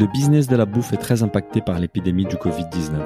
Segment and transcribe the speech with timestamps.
[0.00, 3.02] Le business de la bouffe est très impacté par l'épidémie du Covid-19.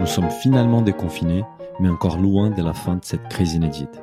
[0.00, 1.44] Nous sommes finalement déconfinés,
[1.78, 4.02] mais encore loin de la fin de cette crise inédite.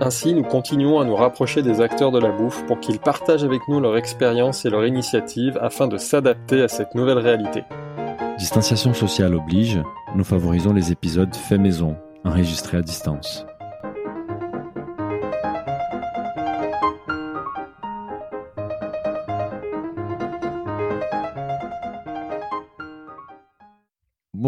[0.00, 3.60] Ainsi, nous continuons à nous rapprocher des acteurs de la bouffe pour qu'ils partagent avec
[3.68, 7.62] nous leur expérience et leur initiative afin de s'adapter à cette nouvelle réalité.
[8.38, 9.80] Distanciation sociale oblige,
[10.16, 11.94] nous favorisons les épisodes faits maison,
[12.24, 13.46] enregistrés à distance.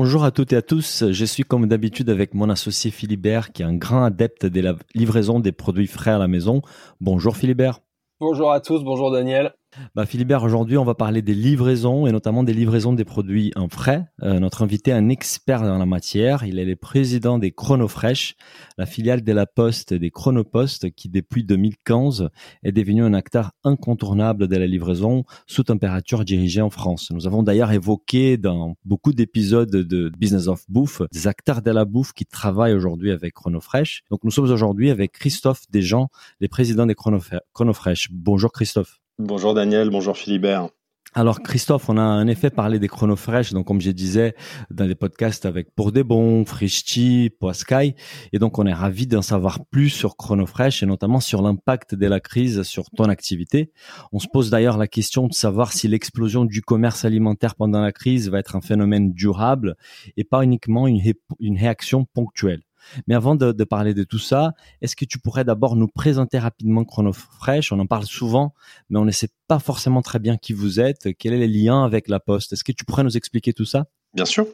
[0.09, 3.61] Bonjour à toutes et à tous, je suis comme d'habitude avec mon associé Philibert qui
[3.61, 6.62] est un grand adepte de la livraison des produits frais à la maison.
[6.99, 7.80] Bonjour Philibert.
[8.19, 9.52] Bonjour à tous, bonjour Daniel.
[9.95, 13.68] Bah, Philibert, aujourd'hui, on va parler des livraisons et notamment des livraisons des produits en
[13.68, 14.06] frais.
[14.23, 16.45] Euh, notre invité est un expert dans la matière.
[16.45, 18.37] Il est le président des Chronofresh,
[18.77, 22.28] la filiale de la Poste des Chronopost, qui depuis 2015
[22.62, 27.10] est devenu un acteur incontournable de la livraison sous température dirigée en France.
[27.10, 31.85] Nous avons d'ailleurs évoqué dans beaucoup d'épisodes de Business of Bouffe des acteurs de la
[31.85, 34.02] bouffe qui travaillent aujourd'hui avec Chronofresh.
[34.10, 36.09] Donc, nous sommes aujourd'hui avec Christophe Desjans,
[36.40, 38.09] les présidents des Chronofresh.
[38.13, 39.01] Bonjour Christophe.
[39.21, 40.69] Bonjour Daniel, bonjour Philibert.
[41.13, 44.37] Alors Christophe, on a en effet parlé des chronofresh, donc comme je disais
[44.71, 47.97] dans les podcasts avec Pour des Bons, Frischti, Poiscaille,
[48.33, 52.07] et donc on est ravi d'en savoir plus sur chronofresh et notamment sur l'impact de
[52.07, 53.73] la crise sur ton activité.
[54.13, 57.91] On se pose d'ailleurs la question de savoir si l'explosion du commerce alimentaire pendant la
[57.91, 59.75] crise va être un phénomène durable
[60.16, 62.63] et pas uniquement une réaction ponctuelle.
[63.07, 66.84] Mais avant de, parler de tout ça, est-ce que tu pourrais d'abord nous présenter rapidement
[66.84, 67.72] ChronoFresh?
[67.72, 68.54] On en parle souvent,
[68.91, 71.84] mais on ne sait pas forcément très bien qui vous êtes, quel est le lien
[71.84, 72.53] avec la Poste?
[72.53, 73.87] Est-ce que tu pourrais nous expliquer tout ça?
[74.15, 74.47] Bien sûr.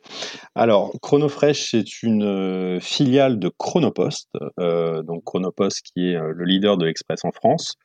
[0.57, 4.29] Alors, ChronoFresh, c'est une euh, filiale de Chronopost,
[4.59, 7.77] euh, donc Chronopost qui est euh, le leader de l'Express en France,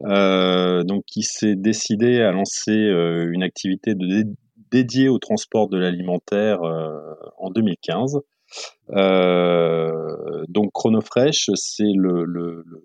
[0.00, 3.94] donc qui s'est décidé à lancer une activité
[4.70, 6.60] dédiée au transport de l'alimentaire
[7.38, 8.20] en 2015.
[8.90, 11.92] Euh, donc Chronofresh, c'est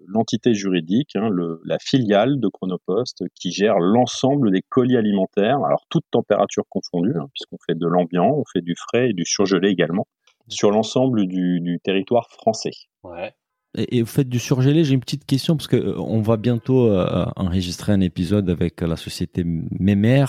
[0.08, 1.30] l'entité juridique, hein,
[1.64, 7.28] la filiale de Chronopost qui gère l'ensemble des colis alimentaires, alors toute température confondue, hein,
[7.34, 10.08] puisqu'on fait de l'ambiant, on fait du frais et du surgelé également,
[10.48, 12.72] sur l'ensemble du, du territoire français.
[13.04, 13.34] Ouais.
[13.78, 14.84] Et, vous faites du surgelé.
[14.84, 18.82] J'ai une petite question parce que euh, on va bientôt euh, enregistrer un épisode avec
[18.82, 20.26] la société Mémer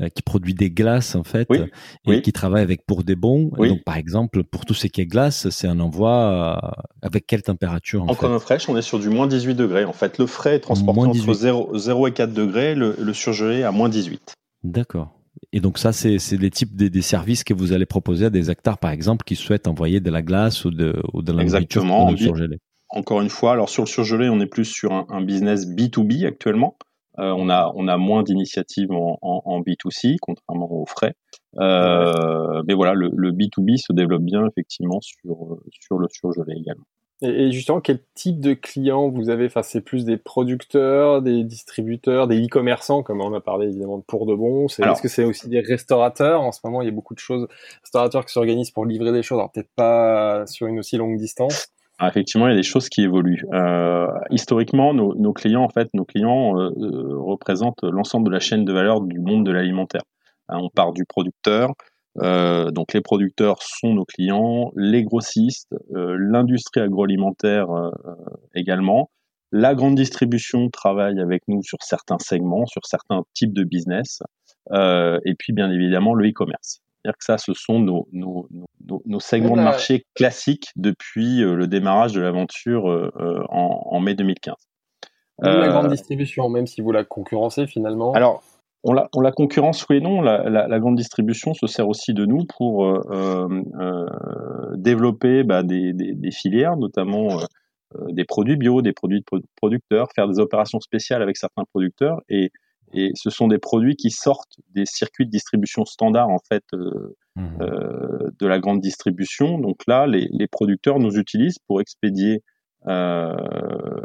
[0.00, 1.48] euh, qui produit des glaces en fait
[2.06, 3.50] et qui travaille avec pour des bons.
[3.58, 6.58] Donc par exemple pour tout ce qui est glace, c'est un envoi
[7.02, 9.84] avec quelle température En, en fraîche, on est sur du moins 18 degrés.
[9.84, 13.72] En fait, le frais est transporté entre 0, 0, et 4 degrés, le, surgelé à
[13.72, 14.34] moins 18.
[14.64, 15.14] D'accord.
[15.52, 18.78] Et donc ça, c'est les types des, services que vous allez proposer à des acteurs,
[18.78, 21.82] par exemple, qui souhaitent envoyer de la glace ou de, ou de la nourriture
[22.16, 22.58] surgelée
[22.90, 26.76] encore une fois, alors sur le surgelé, on est plus sur un, business B2B actuellement.
[27.18, 31.14] Euh, on, a, on a moins d'initiatives en, B2C, contrairement aux frais.
[31.58, 36.84] Euh, mais voilà, le, B2B se développe bien effectivement sur, sur le surgelé également.
[37.20, 39.46] Et, justement, quel type de clients vous avez?
[39.46, 44.04] Enfin, C'est plus des producteurs, des distributeurs, des e-commerçants, comme on a parlé évidemment de
[44.04, 44.66] pour de bon.
[44.66, 46.40] Est-ce que c'est aussi des restaurateurs?
[46.40, 47.48] En ce moment, il y a beaucoup de choses,
[47.82, 51.72] restaurateurs qui s'organisent pour livrer des choses, alors peut-être pas sur une aussi longue distance.
[52.00, 53.42] Ah, effectivement, il y a des choses qui évoluent.
[53.52, 58.64] Euh, historiquement, nos, clients, en fait, nos clients euh, euh représentent l'ensemble de la chaîne
[58.64, 60.02] de valeur du monde de l'alimentaire.
[60.48, 61.72] Hein, on part du producteur,
[62.16, 67.66] donc les producteurs sont nos clients, les grossistes, l'industrie agroalimentaire
[68.54, 69.10] également.
[69.52, 74.22] La grande distribution travaille avec nous sur certains segments, sur certains types de business,
[74.72, 76.80] et puis bien évidemment le e-commerce.
[77.08, 81.54] C'est-à-dire que ça, ce sont nos, nos, nos, nos segments de marché classiques depuis euh,
[81.54, 84.54] le démarrage de l'aventure euh, euh, en, en, mai 2015.
[85.38, 88.42] la grande distribution, même si vous la concurrencez finalement Alors,
[88.84, 90.20] on la, on la concurrence, oui et non.
[90.20, 93.48] La, la, la, grande distribution se sert aussi de nous pour euh,
[93.80, 94.06] euh,
[94.76, 100.08] développer bah, des, des, des, filières, notamment euh, des produits bio, des produits de producteurs,
[100.14, 102.50] faire des opérations spéciales avec certains producteurs et
[102.92, 107.16] et ce sont des produits qui sortent des circuits de distribution standard en fait euh,
[107.36, 107.46] mmh.
[107.60, 109.58] euh, de la grande distribution.
[109.58, 112.42] Donc là, les, les producteurs nous utilisent pour expédier
[112.86, 113.36] euh,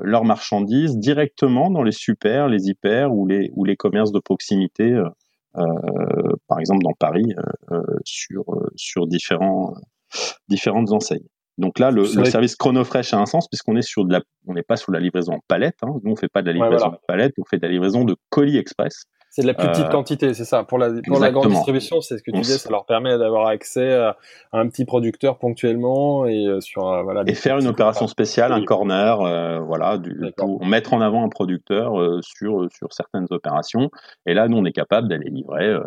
[0.01, 4.91] leurs marchandises directement dans les super, les hyper ou les ou les commerces de proximité,
[4.91, 5.07] euh,
[5.57, 7.33] euh, par exemple dans Paris,
[7.71, 8.43] euh, sur
[8.75, 9.73] sur différents
[10.47, 11.27] différentes enseignes.
[11.57, 14.63] Donc là, le, service ChronoFresh a un sens puisqu'on est sur de la, on n'est
[14.63, 15.77] pas sur la livraison en palette.
[15.83, 15.93] Hein.
[16.03, 18.15] Nous, on fait pas de la livraison en palette, on fait de la livraison de
[18.29, 19.05] colis express.
[19.35, 20.63] C'est de la plus petite euh, quantité, c'est ça.
[20.63, 23.47] Pour la, pour la grande distribution, c'est ce que tu disais, ça leur permet d'avoir
[23.47, 24.15] accès à
[24.51, 27.23] un petit producteur ponctuellement et euh, sur euh, voilà.
[27.25, 29.17] Et faire une opération spéciale, un corner,
[29.65, 33.89] voilà, du, pour mettre en avant un producteur sur sur certaines opérations.
[34.27, 35.79] Et là, nous, on est capable d'aller livrer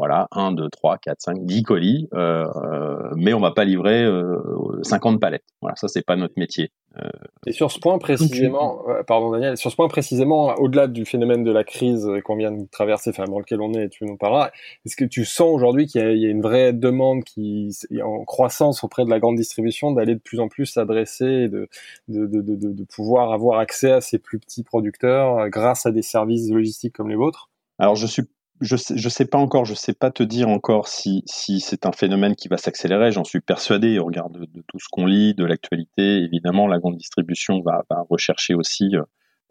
[0.00, 4.02] voilà, 1, 2, 3, 4, 5, 10 colis, euh, euh, mais on va pas livrer
[4.02, 4.38] euh,
[4.82, 5.44] 50 palettes.
[5.60, 6.70] Voilà, ça c'est pas notre métier.
[6.96, 7.10] Euh,
[7.46, 11.52] et sur ce point précisément, pardon Daniel, sur ce point précisément, au-delà du phénomène de
[11.52, 14.50] la crise qu'on vient de traverser, enfin dans lequel on est, tu nous parleras,
[14.86, 18.24] est-ce que tu sens aujourd'hui qu'il y, y, a une vraie demande qui est en
[18.24, 21.68] croissance auprès de la grande distribution d'aller de plus en plus s'adresser, de
[22.08, 26.00] de, de, de, de pouvoir avoir accès à ces plus petits producteurs grâce à des
[26.00, 27.50] services logistiques comme les vôtres?
[27.78, 28.24] Alors je suis
[28.60, 31.86] je sais, je sais pas encore, je sais pas te dire encore si, si c'est
[31.86, 33.12] un phénomène qui va s'accélérer.
[33.12, 33.98] J'en suis persuadé.
[33.98, 38.04] Au regard de, tout ce qu'on lit, de l'actualité, évidemment, la grande distribution va, va
[38.08, 38.94] rechercher aussi.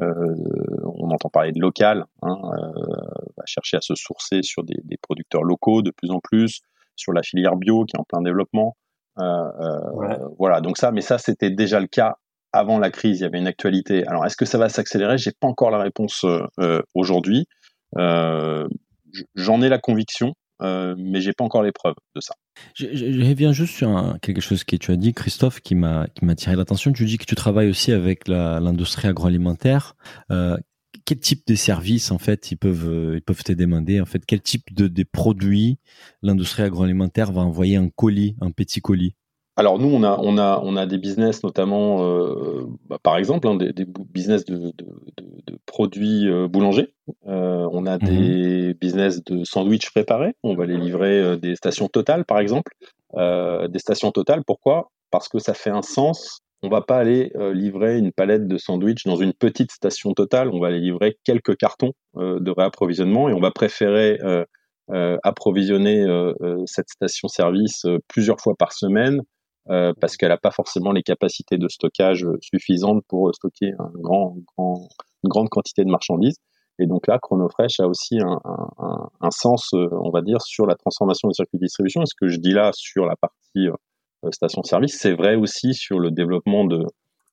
[0.02, 0.14] Euh,
[0.96, 2.82] on entend parler de local, hein, euh,
[3.36, 6.62] va chercher à se sourcer sur des, des, producteurs locaux de plus en plus,
[6.96, 8.78] sur la filière bio qui est en plein développement.
[9.20, 12.18] Euh, euh Voilà, donc ça, mais ça c'était déjà le cas
[12.54, 13.20] avant la crise.
[13.20, 14.06] Il y avait une actualité.
[14.08, 15.18] Alors, est-ce que ça va s'accélérer?
[15.18, 16.26] J'ai pas encore la réponse
[16.60, 17.48] euh, aujourd'hui.
[17.98, 18.68] Euh,
[19.36, 22.36] j'en ai la conviction, euh, mais j'ai pas encore les preuves de ça.
[22.76, 26.26] Je, je, reviens juste sur quelque chose que tu as dit, Christophe, qui m'a qui
[26.26, 26.92] m'a tiré l'attention.
[26.92, 29.96] Tu dis que tu travailles aussi avec l'industrie agroalimentaire.
[30.32, 30.58] Euh,
[31.06, 34.26] quel type de services en fait ils peuvent ils peuvent te demander en fait?
[34.26, 35.80] Quel type de des produits
[36.22, 39.16] l'industrie agroalimentaire va envoyer un colis, un petit colis?
[39.60, 43.46] Alors nous, on a, on a, on a des business notamment, euh, bah, par exemple,
[43.46, 44.86] hein, des, des, business de, de,
[45.18, 46.94] de, produits euh, boulangers.
[47.28, 48.74] Euh, on a des mhm.
[48.76, 50.34] business de sandwich préparés.
[50.44, 52.72] On va les livrer euh, des stations totales, par exemple.
[53.18, 54.92] Des stations totales, pourquoi?
[55.12, 56.40] Parce que ça fait un sens.
[56.62, 60.50] On va pas aller livrer une palette de sandwich dans une petite station totale.
[60.54, 64.20] On va aller livrer quelques cartons de réapprovisionnement et on va préférer
[65.24, 66.06] approvisionner
[66.68, 69.24] cette station-service plusieurs fois par semaine
[69.70, 74.36] euh, parce qu'elle n'a pas forcément les capacités de stockage suffisantes pour stocker un grand,
[74.58, 74.90] grand,
[75.24, 76.38] une grande quantité de marchandises.
[76.80, 80.66] Et donc là, Chronofresh a aussi un, un, un, sens, euh, on va dire, sur
[80.66, 82.02] la transformation des circuits de distribution.
[82.02, 86.00] Et ce que je dis là sur la partie euh, station-service, c'est vrai aussi sur
[86.00, 86.86] le développement de,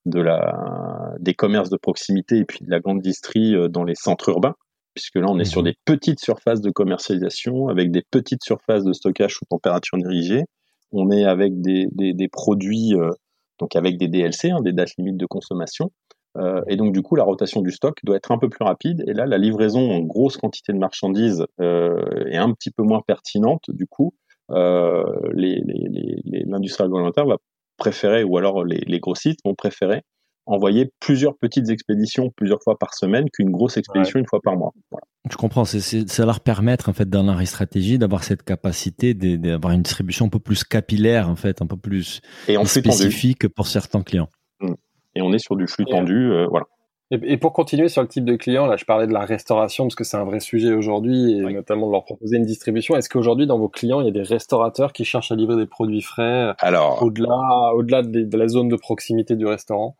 [0.05, 4.29] de la, des commerces de proximité et puis de la grande distrie dans les centres
[4.29, 4.53] urbains,
[4.93, 8.83] puisque là, on est sur mmh des petites surfaces de commercialisation avec des petites surfaces
[8.83, 10.43] de stockage sous température dirigée
[10.91, 13.11] on est avec des, produits, euh,
[13.59, 15.91] donc avec des DLC, hein, des dates limites de consommation.
[16.37, 19.03] Euh, et donc du coup, la rotation du stock doit être un peu plus rapide.
[19.07, 23.01] Et là, la livraison en grosse quantité de marchandises euh, est un petit peu moins
[23.05, 23.65] pertinente.
[23.69, 24.13] Du coup,
[24.49, 27.37] l'industrie les, va
[27.77, 30.03] préférer, ou alors les, les grossistes vont préférer
[30.47, 34.73] envoyer plusieurs petites expéditions plusieurs fois par semaine qu'une grosse expédition une fois par mois.
[34.91, 35.05] Voilà.
[35.29, 39.73] Je comprends, c'est ça leur permettre en fait dans leur stratégie d'avoir cette capacité d'avoir
[39.73, 44.01] une distribution un peu plus capillaire en fait, un peu plus et spécifique pour certains
[44.01, 44.29] clients.
[44.61, 44.73] Mmh.
[45.15, 46.65] Et on est sur du flux tendu, euh, voilà.
[47.09, 49.95] Et, pour continuer sur le type de client, là je parlais de la restauration parce
[49.95, 52.97] que c'est un vrai sujet aujourd'hui et notamment de leur proposer une distribution.
[52.97, 55.67] Est-ce qu'aujourd'hui dans vos clients il y a des restaurateurs qui cherchent à livrer des
[55.67, 56.53] produits frais
[56.99, 59.95] au-delà au-delà de la zone de proximité du restaurant?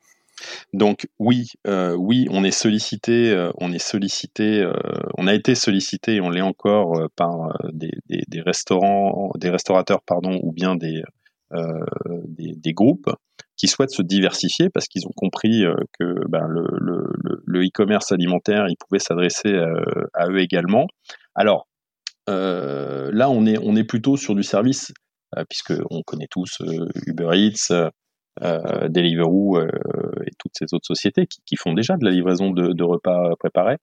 [0.74, 4.74] Donc oui, euh, oui, on est sollicité, euh, on est sollicité, euh,
[5.18, 7.92] on a été sollicité on l'est encore par des,
[8.42, 11.04] restaurants, des restaurateurs pardon, ou bien des,
[12.74, 13.10] groupes
[13.56, 15.64] qui souhaitent se diversifier parce qu'ils ont compris
[15.98, 19.54] que ben, le e-commerce alimentaire, pouvait s'adresser
[20.14, 20.86] à eux également.
[21.34, 21.68] Alors
[22.28, 24.92] là, on est on est plutôt sur du service
[25.50, 26.62] puisque on connaît tous
[27.08, 27.90] Uber Eats,
[28.42, 29.60] Deliveroo
[30.48, 33.78] toutes ces autres sociétés qui, qui, font déjà de la livraison de, de repas préparés.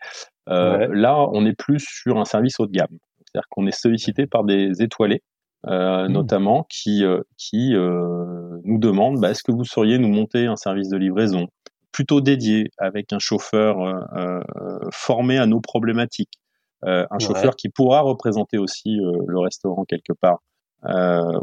[0.49, 2.99] Euh, Là, on est plus sur un service haut de gamme.
[3.19, 5.23] C'est-à-dire qu'on est sollicité par des étoilés,
[5.67, 6.13] euh, mmh.
[6.13, 10.89] notamment, qui, euh, qui nous demandent bah, est-ce que vous sauriez nous monter un service
[10.89, 11.47] de livraison
[11.93, 13.77] plutôt dédié avec un chauffeur
[14.93, 16.41] formé à nos problématiques,
[16.83, 20.41] un chauffeur qui pourra représenter aussi le restaurant quelque part.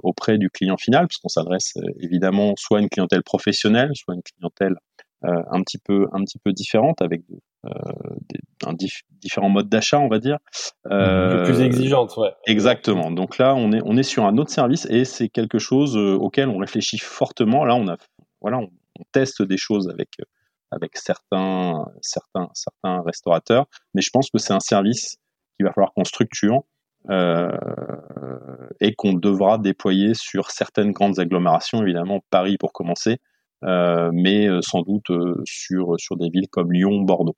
[0.04, 4.24] Auprès du client final, puisqu'on s'adresse évidemment soit à une clientèle professionnelle, soit à une
[4.24, 4.76] clientèle
[5.24, 8.74] euh, un petit peu un petit peu différente avec des, un
[9.22, 10.38] différents modes d'achat, on va dire.
[10.90, 12.32] Euh, plus exigeante, ouais.
[12.48, 13.12] Exactement.
[13.12, 16.50] Donc là, on est on est sur un autre service et c'est quelque chose auquel
[16.50, 17.66] on réfléchit fortement.
[17.66, 17.98] Là, on a
[18.42, 20.10] voilà, on, on teste des choses avec
[20.72, 25.18] avec certains certains certains restaurateurs, mais je pense que c'est un service
[25.58, 26.64] qu'il va falloir qu'on structure
[27.10, 27.50] euh,
[28.80, 33.16] et qu'on devra déployer sur certaines grandes agglomérations, évidemment Paris pour commencer, euh,
[33.64, 35.12] mais euh, sans doute
[35.46, 37.36] sur, sur des villes comme Lyon, Bordeaux.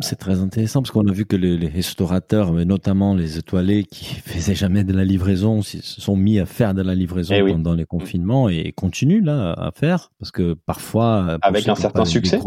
[0.00, 4.04] C'est très intéressant parce qu'on a vu que les, restaurateurs, mais notamment les étoilés qui
[4.26, 7.74] faisaient jamais de la livraison, se sont mis à faire de la livraison eh pendant
[7.74, 12.38] les confinements et continuent là à faire parce que parfois avec un certain succès.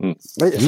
[0.00, 0.14] Oui,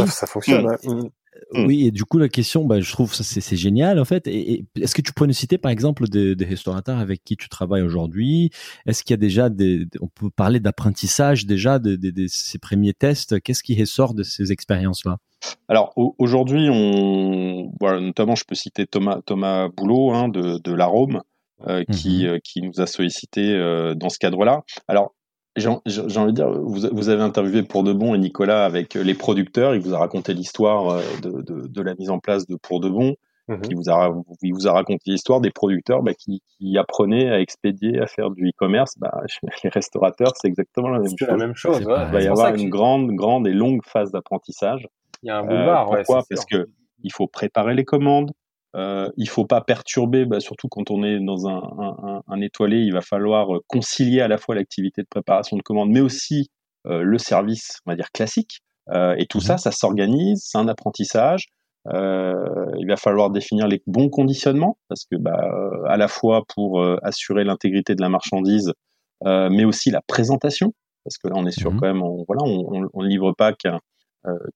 [0.09, 0.67] Ça, fonctionne.
[0.85, 1.09] Mm.
[1.55, 1.67] Mm.
[1.67, 4.27] Oui, et du coup, la question, bah, je trouve ça c'est génial en fait.
[4.27, 7.49] Et, est-ce que tu pourrais nous citer par exemple des, des restaurateurs avec qui tu
[7.49, 8.51] travailles aujourd'hui?
[8.87, 12.93] Est-ce qu'il y a déjà des, on peut parler d'apprentissage déjà de, de, ces premiers
[12.93, 13.41] tests?
[13.41, 15.19] Qu'est-ce qui ressort de ces expériences-là?
[15.69, 21.23] Alors aujourd'hui, on, voilà, notamment, je peux citer Thomas Thomas Boulot hein, de, de l'Arôme,
[21.67, 22.27] euh, qui, mm-hmm.
[22.27, 24.65] euh, qui nous a sollicité euh, dans ce cadre-là.
[24.89, 25.15] Alors
[25.57, 29.15] j'ai envie de dire, vous, vous, avez interviewé pour de bon et Nicolas avec les
[29.15, 32.57] producteurs, il vous a raconté l'histoire euh, de, de, de, la mise en place de
[32.57, 33.15] Pour de bon,
[33.49, 33.61] mhm.
[33.71, 37.41] il, vous a, il vous a raconté l'histoire des producteurs bah, qui, qui, apprenaient à
[37.41, 38.95] expédier, à faire du e-commerce.
[38.99, 39.23] Bah,
[39.65, 41.29] les restaurateurs, c'est exactement la même chose.
[41.29, 42.05] La même chose ouais.
[42.07, 44.89] Il va y avoir une grande, grande et longue phase d'apprentissage.
[45.23, 45.93] Il y a un boulevard.
[45.93, 46.25] Euh, pourquoi?
[46.29, 46.69] Parce que
[47.05, 48.33] il faut préparer les commandes,
[48.75, 52.79] euh, il faut pas perturber, bah, surtout quand on est dans un, un, un, étoilé,
[52.79, 56.51] il va falloir euh, concilier à la fois l'activité de préparation de commande, mais aussi
[56.87, 58.61] euh, le service, on va dire classique.
[58.91, 59.59] Euh, et tout ça, mhm.
[59.59, 61.47] ça s'organise, c'est un apprentissage.
[61.87, 65.39] Il va falloir définir les bons conditionnements, parce que bah,
[65.87, 68.73] à la fois pour assurer l'intégrité de la marchandise,
[69.23, 70.73] mais aussi la présentation,
[71.05, 71.81] parce que là on est sur mhm.
[71.81, 73.81] quand même, on, voilà, on, on, livre pas qu'un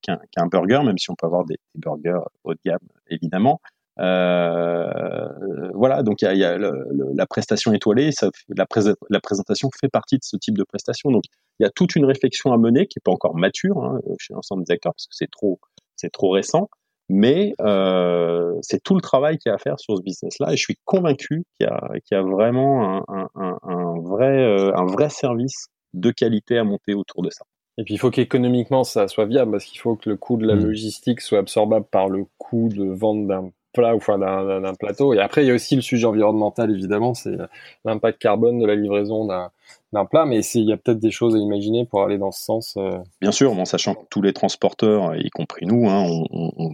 [0.01, 2.79] qu'un burger, même si on peut avoir des, des burgers haut de gamme
[3.11, 3.61] évidemment.
[4.01, 5.29] Euh,
[5.75, 8.67] voilà, donc il y a, la prestation étoilée, ça, la,
[9.11, 11.11] la, présentation fait partie de ce type de prestation.
[11.11, 11.25] Donc
[11.59, 14.35] il y a toute une réflexion à mener qui est pas encore mature hein, chez
[14.35, 15.59] l'ensemble des acteurs parce que c'est trop,
[15.97, 16.69] c'est trop récent.
[17.11, 20.57] Mais euh, c'est tout le travail qu'il y a à faire sur ce business-là, et
[20.57, 25.09] je suis convaincu qu'il y, y, a vraiment un, un, un vrai, euh, un vrai
[25.09, 27.45] service de qualité à monter autour de ça.
[27.79, 30.47] Et puis il faut qu'économiquement ça soit viable parce qu'il faut que le coût de
[30.47, 30.65] la mmh.
[30.65, 35.15] logistique soit absorbable par le coût de vente d'un plat ou enfin d'un plateau.
[35.15, 37.37] Et après, il y a aussi le sujet environnemental, évidemment, c'est
[37.85, 41.39] l'impact carbone de la livraison d'un plat, mais il y a peut-être des choses à
[41.39, 42.75] imaginer pour aller dans ce sens.
[42.77, 42.99] Euh.
[43.21, 46.71] Bien sûr, bon, sachant que tous les transporteurs, y compris nous, hein, on,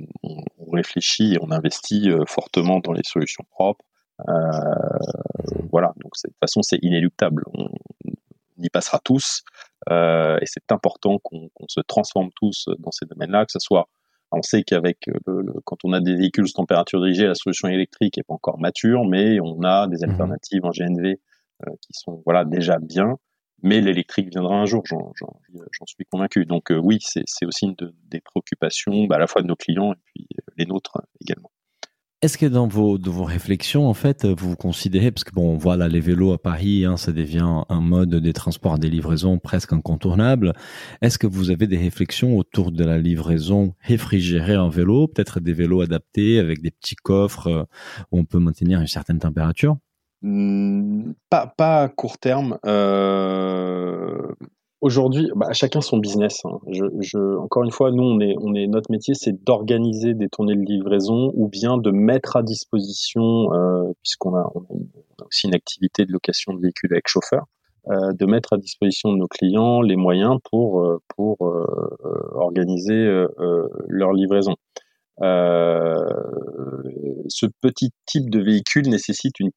[0.72, 3.84] réfléchit et on investit euh, fortement dans les solutions propres.
[4.28, 4.32] Euh,
[5.70, 7.44] voilà, donc de toute façon, c'est inéluctable.
[7.54, 7.68] On,
[8.58, 9.42] y passera tous,
[9.90, 13.88] et c'est important qu'on se transforme tous dans ces domaines-là, que ce soit
[14.36, 18.16] on sait qu'avec euh, quand on a des véhicules sous température dirigée, la solution électrique
[18.16, 20.10] n'est pas encore mature, mais on a des mhm.
[20.10, 21.06] alternatives en GNV
[21.66, 23.16] euh, qui sont voilà déjà bien.
[23.62, 26.44] Mais l'électrique viendra un jour, j'en suis convaincu.
[26.44, 27.76] Donc euh, oui, c'est aussi une
[28.10, 30.26] des préoccupations bah, à la fois de nos clients et puis
[30.58, 31.50] les nôtres également.
[32.24, 36.32] Est-ce que dans vos, réflexions, en fait, vous considérez, parce que bon, voilà, les vélos
[36.32, 40.54] à Paris, hein, ça devient un mode des transports, des livraisons presque incontournable.
[41.02, 45.52] Est-ce que vous avez des réflexions autour de la livraison réfrigérée en vélo, peut-être des
[45.52, 47.64] vélos adaptés avec des petits coffres euh,
[48.10, 49.76] où on peut maintenir une certaine température?
[50.22, 52.56] Mmh, pas, pas à court terme.
[52.64, 54.16] Euh,
[54.84, 56.42] Aujourd'hui, bah, chacun son business.
[56.44, 56.58] Hein.
[57.38, 61.48] Encore une fois, nous, on est, notre métier, c'est d'organiser des tournées de livraison ou
[61.48, 64.46] bien de mettre à disposition, euh, puisqu'on a,
[65.26, 67.46] aussi une activité de location de véhicules avec chauffeur,
[67.88, 71.00] euh, de mettre à disposition de nos clients les moyens pour, euh,
[72.34, 73.24] organiser
[73.88, 74.54] leur livraison.
[77.28, 79.50] ce petit type de véhicule nécessite une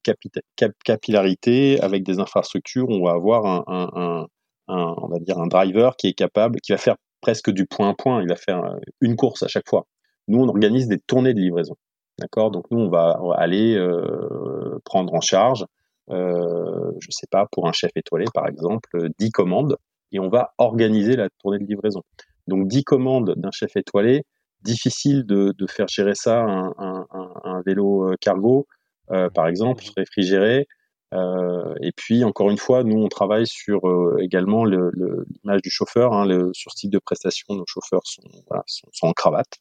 [0.84, 2.88] capillarité avec des infrastructures.
[2.88, 4.26] On va avoir un,
[4.68, 7.90] un on va dire un driver qui est capable, qui va faire presque du point
[7.90, 8.22] à point.
[8.22, 9.86] Il va faire euh, une course à chaque fois.
[10.28, 11.76] Nous, on organise des tournées de livraison.
[12.18, 12.50] D'accord?
[12.50, 15.64] Donc nous, on va, aller euh, prendre en charge,
[16.10, 19.76] euh, je sais pas, pour un chef étoilé par exemple, 10 commandes
[20.10, 22.02] et on va organiser la tournée de livraison.
[22.48, 24.24] Donc 10 commandes d'un chef étoilé,
[24.62, 27.06] difficile de, de faire gérer ça un, un,
[27.44, 28.66] un vélo cargo,
[29.10, 30.66] euh, par exemple, réfrigéré.
[31.14, 35.70] Euh, et puis encore une fois, nous on travaille sur euh, également l'image le, du
[35.70, 36.12] chauffeur.
[36.12, 39.58] Hein, le, sur ce type de prestation, nos chauffeurs sont, voilà, sont, sont en cravate.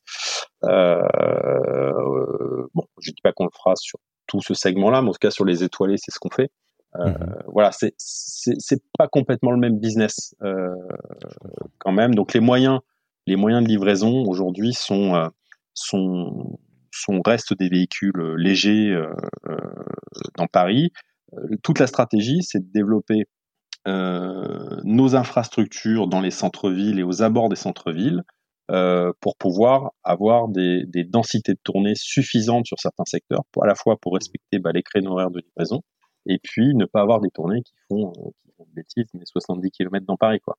[0.66, 1.01] Euh,
[2.74, 5.32] bon, je dis pas qu'on le fera sur tout ce segment-là, mais en tout cas
[5.32, 6.51] sur les étoilés, c'est ce qu'on fait.
[6.96, 10.75] Euh, mmh Voilà, c'est c'est pas complètement le même business euh,
[11.80, 12.13] quand même.
[12.13, 12.80] Donc les moyens,
[13.25, 15.27] les moyens de livraison aujourd'hui sont euh,
[15.74, 16.60] sont
[16.92, 18.98] sont restent des véhicules légers
[20.36, 21.16] dans Paris euh,
[21.63, 23.25] toute la stratégie, c'est de développer
[23.88, 28.24] euh, nos infrastructures dans les centres-villes et aux abords des centres-villes
[28.69, 33.96] euh, pour pouvoir avoir des, densités de tournée suffisantes sur certains secteurs, à la fois
[34.01, 35.81] pour respecter bah, les créneaux horaires de livraison,
[36.25, 39.72] et puis ne pas avoir des tournées qui font, qui font une bêtise, mais 70
[39.72, 40.41] km dans Paris.
[40.41, 40.57] Quoi.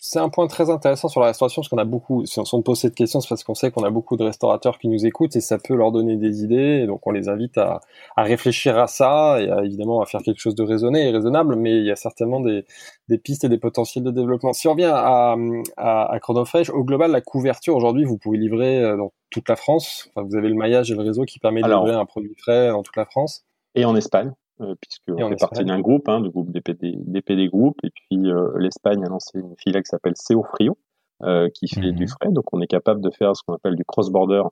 [0.00, 2.78] C'est un point très intéressant sur la restauration parce qu'on a beaucoup, si on pose
[2.78, 5.42] cette question, c'est parce qu'on sait qu'on a beaucoup de restaurateurs qui nous écoutent et
[5.42, 6.80] ça peut leur donner des idées.
[6.82, 7.80] Et donc on les invite à,
[8.16, 11.54] à réfléchir à ça et à, évidemment à faire quelque chose de raisonné et raisonnable,
[11.54, 12.64] mais il y a certainement des,
[13.08, 14.54] des pistes et des potentiels de développement.
[14.54, 15.36] Si on revient à,
[15.76, 19.56] à, à Chronofresh, au global, la couverture aujourd'hui, vous pouvez livrer euh, dans toute la
[19.56, 20.08] France.
[20.14, 22.70] Enfin, vous avez le maillage et le réseau qui permet de livrer un produit frais
[22.70, 23.44] dans toute la France.
[23.74, 24.32] Et en Espagne.
[24.60, 28.50] Euh, puisqu'on fait partie d'un groupe, hein, du groupe DPD, DPD Group, et puis euh,
[28.58, 30.76] l'Espagne a lancé une filiale qui s'appelle CO Frio,
[31.22, 32.08] euh, qui fait du mhm.
[32.08, 34.42] frais, donc on est capable de faire ce qu'on appelle du cross-border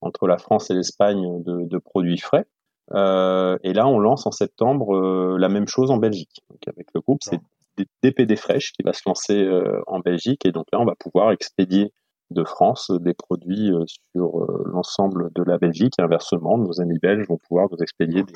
[0.00, 2.46] entre la France et l'Espagne de, de, produits frais.
[2.92, 6.40] Et là, on lance en septembre la même chose en Belgique.
[6.48, 7.40] Donc avec le groupe, c'est
[8.02, 9.46] DPD Fresh qui va se lancer
[9.86, 11.92] en Belgique, et donc là, on va pouvoir expédier
[12.30, 13.72] de France des produits
[14.12, 15.94] sur l'ensemble de la Belgique.
[15.98, 18.34] Et inversement, nos amis belges vont pouvoir nous expédier des,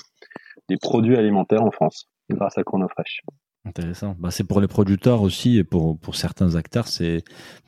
[0.68, 3.22] des produits alimentaires en France grâce à ChronoFresh.
[3.64, 4.16] Intéressant.
[4.18, 7.22] Bah, c'est pour les producteurs aussi et pour, pour certains acteurs, c'est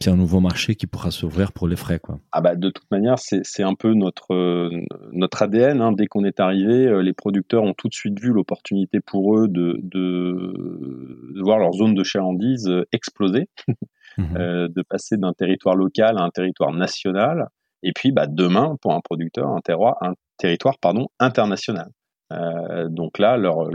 [0.06, 2.00] un nouveau marché qui pourra s'ouvrir pour les frais.
[2.00, 2.18] Quoi.
[2.32, 4.72] Ah bah, de toute manière, c'est un peu notre,
[5.12, 5.80] notre ADN.
[5.80, 5.92] Hein.
[5.92, 9.46] Dès qu'on est arrivé, euh, les producteurs ont tout de suite vu l'opportunité pour eux
[9.46, 13.48] de, de, voir leur zone de chalandise euh, exploser,
[14.18, 14.36] mhm.
[14.36, 17.48] euh, de passer d'un territoire local à un territoire national.
[17.82, 20.76] Et puis bah, demain, pour un producteur, un, territoire
[21.20, 21.90] international.
[22.32, 23.68] Euh, donc là, leur,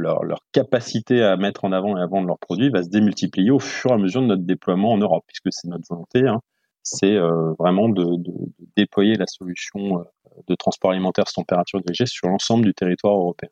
[0.51, 3.91] capacité à mettre en avant et à vendre leurs produits va se démultiplier au fur
[3.91, 6.41] et à mesure de notre déploiement en Europe, puisque c'est notre volonté, hein,
[6.81, 8.03] c'est euh, vraiment de,
[8.75, 10.03] déployer la solution
[10.47, 13.49] de transport alimentaire sans température dirigée sur l'ensemble du territoire européen.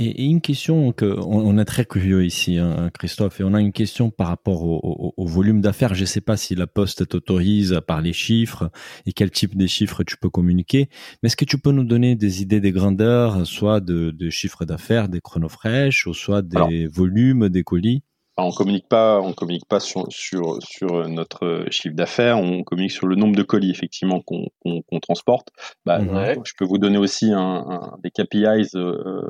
[0.00, 3.72] Et, une question que on, est très curieux ici, hein, Christophe, et on a une
[3.72, 5.94] question par rapport au, volume d'affaires.
[5.94, 8.70] Je ne sais pas si la Poste t'autorise par les chiffres
[9.06, 10.88] et quel type de chiffres tu peux communiquer.
[11.22, 14.64] Mais est-ce que tu peux nous donner des idées des grandeurs, soit de, de chiffres
[14.64, 18.04] d'affaires des chronofresh, ou soit des volumes des colis?
[18.40, 23.08] on communique pas, on communique pas sur, sur, sur notre chiffre d'affaires, on communique sur
[23.08, 25.48] le nombre de colis effectivement qu'on transporte.
[25.84, 29.28] Bah, Je peux vous donner aussi un, des KPIs euh,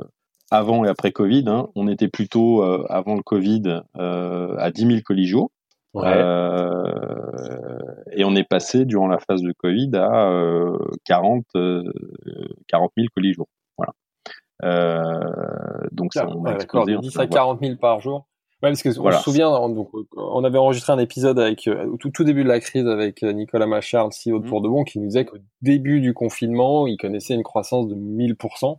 [0.51, 1.45] avant et après Covid.
[1.47, 5.51] Hein, on était plutôt euh, avant le Covid euh, à 10 000 colis jours.
[5.95, 6.83] Euh,
[8.11, 10.31] et on est passé durant la phase de Covid à
[11.05, 11.45] 40,
[12.67, 13.47] 40 000 colis jours.
[13.77, 13.93] Voilà.
[15.91, 16.95] donc ça, on a explosé.
[16.97, 18.28] 10 à 40 000 par jour.
[18.61, 21.95] Ouais, parce que on se souvient, donc, on avait enregistré un épisode avec euh, au
[21.95, 24.49] tout, tout début de la crise avec euh, Nicolas Machard, CEO de mmh.
[24.49, 27.95] Pour de Bon, qui nous disait qu'au début du confinement, il connaissait une croissance de
[27.95, 28.77] 1000%.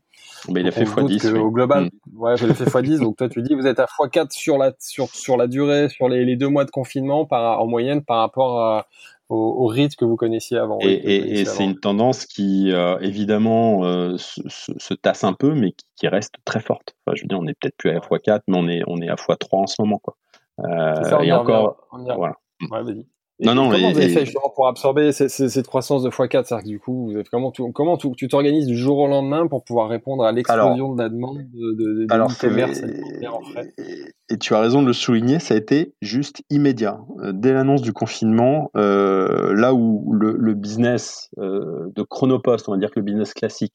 [0.50, 1.34] Mais il a fait x10.
[1.38, 2.18] Au global, mmh.
[2.20, 3.00] ouais, il a fait x10.
[3.00, 6.10] donc toi, tu dis, vous êtes à x4 sur la sur sur la durée, sur
[6.10, 8.86] les, les deux mois de confinement par en moyenne par rapport à,
[9.30, 10.78] au, rythme que vous connaissiez avant.
[10.80, 16.34] Et, c'est une tendance qui, euh, évidemment, euh, se, tasse un peu, mais qui, reste
[16.44, 16.96] très forte.
[17.06, 19.08] Enfin, je veux dire, on n'est peut-être plus à x4, mais on est, on est
[19.08, 19.98] à x3 en ce moment.
[19.98, 20.16] Quoi.
[20.60, 22.34] Euh, et encore, voilà.
[22.70, 22.94] Ouais,
[23.42, 26.64] Non, non, comment vous avez fait justement pour absorber cette, cette croissance de x4 C'est-à-dire
[26.64, 29.64] que du coup, vous avez, comment, tu, comment tu t'organises du jour au lendemain pour
[29.64, 32.82] pouvoir répondre à l'explosion de la demande de, de, de alors, commerce
[33.26, 33.72] en frais
[34.28, 37.00] et, tu as raison de le souligner, ça a été juste immédiat.
[37.18, 42.72] Euh, dès l'annonce du confinement, euh, là où le, le business euh, de Chronopost, on
[42.72, 43.74] va dire que le business classique,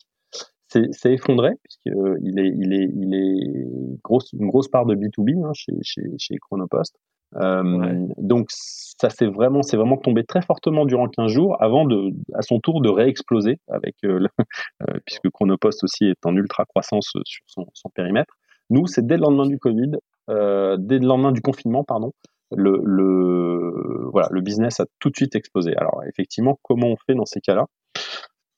[0.67, 5.45] s'est effondré puisqu'il il est il est il est grosse une grosse part de B2B
[5.45, 6.97] hein, chez, chez chez Chronopost.
[7.38, 12.12] Euh, donc ça c'est vraiment c'est vraiment tombé très fortement durant 15 jours avant de
[12.34, 14.26] à son tour de réexploser avec euh,
[14.84, 18.34] euh, puisque Chronopost aussi est en ultra croissance sur son, son périmètre.
[18.69, 19.91] Nous c'est dès le lendemain du Covid,
[20.30, 22.13] dès le lendemain du confinement pardon,
[22.56, 25.76] le, le voilà le business a tout de suite explosé.
[25.76, 27.65] Alors effectivement comment on fait dans ces cas-là?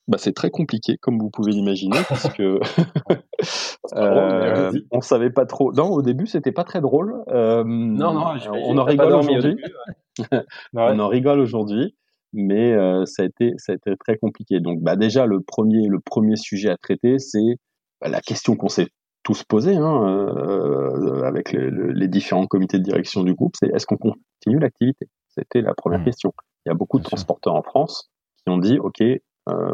[0.08, 2.60] Bah, c'est très compliqué, comme vous pouvez l'imaginer, parce que
[3.94, 5.74] euh, on savait pas trop.
[5.74, 7.24] Non, au début, c'était pas très drôle.
[7.30, 9.58] Euh, non, non, on en rigole aujourd'hui.
[10.74, 11.96] on en rigole aujourd'hui,
[12.34, 14.60] mais euh, ça a été ça a été très compliqué.
[14.60, 17.58] Donc, bah déjà le premier le premier sujet à traiter, c'est
[18.02, 18.88] bah, la question qu'on s'est
[19.24, 23.86] tous posée hein, euh, avec les, les, différents comités de direction du groupe, c'est est-ce
[23.86, 25.10] qu'on continue l'activité?
[25.28, 26.06] C'était la première mmh.
[26.06, 26.34] question.
[26.66, 29.04] Il y a beaucoup de transporteurs en France qui ont dit ok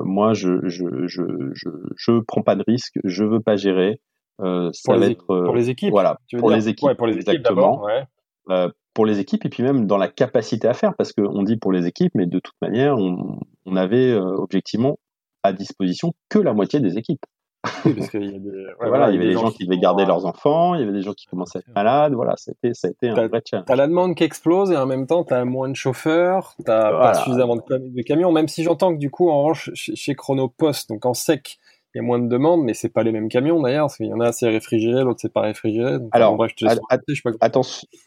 [0.04, 4.00] moi, je, je, je, je, je prends pas de risque, je veux pas gérer.
[4.42, 5.92] Euh, ça pour, va les être, pour les équipes.
[5.92, 6.88] Voilà, pour les équipes.
[6.88, 7.88] Ouais, pour les exactement.
[7.88, 8.08] Équipes
[8.50, 8.56] ouais.
[8.56, 11.58] euh, pour les équipes et puis même dans la capacité à faire, parce qu'on dit
[11.58, 14.98] pour les équipes, mais de toute manière, on, on avait euh, objectivement
[15.44, 17.26] à disposition que la moitié des équipes
[17.64, 20.26] parce qu'il y a des, voilà, il y avait des, gens, qui devaient garder leurs
[20.26, 22.92] enfants, il y avait des gens qui commençaient à être malades, voilà, c'était, ça a
[22.92, 23.66] été un vrai challenge.
[23.66, 27.14] T'as la demande qui explose et en même temps t'as moins de chauffeurs, t'as pas
[27.14, 31.14] suffisamment de, camions, même si j'entends que du coup, en revanche, chez, Chronopost, donc en
[31.14, 31.58] sec,
[31.96, 34.08] il y a moins de demandes, mais c'est pas les mêmes camions d'ailleurs, parce qu'il
[34.08, 36.00] y en a c'est réfrigéré, l'autre c'est pas réfrigéré.
[36.12, 36.38] alors,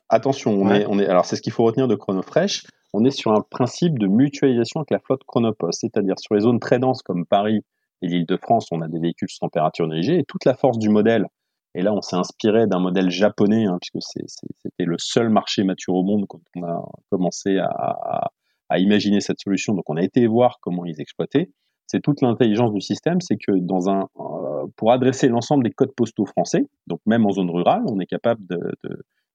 [0.08, 2.66] attention, on est, on est, alors c'est ce qu'il faut retenir de Chronofresh.
[2.92, 6.60] On est sur un principe de mutualisation avec la flotte Chronopost, c'est-à-dire sur les zones
[6.60, 7.62] très denses comme Paris
[8.02, 11.26] et l'Île-de-France, on a des véhicules sous température dirigée et toute la force du modèle.
[11.74, 15.94] Et là, on s'est inspiré d'un modèle japonais, hein, puisque c'était le seul marché mature
[15.94, 18.30] au monde quand on a commencé à,
[18.78, 19.74] imaginer cette solution.
[19.74, 21.50] Donc, on a été voir comment ils exploitaient
[21.87, 25.94] c'est toute l'intelligence du système, c'est que dans un, euh, pour adresser l'ensemble des codes
[25.94, 28.44] postaux français, donc même en zone rurale, on est capable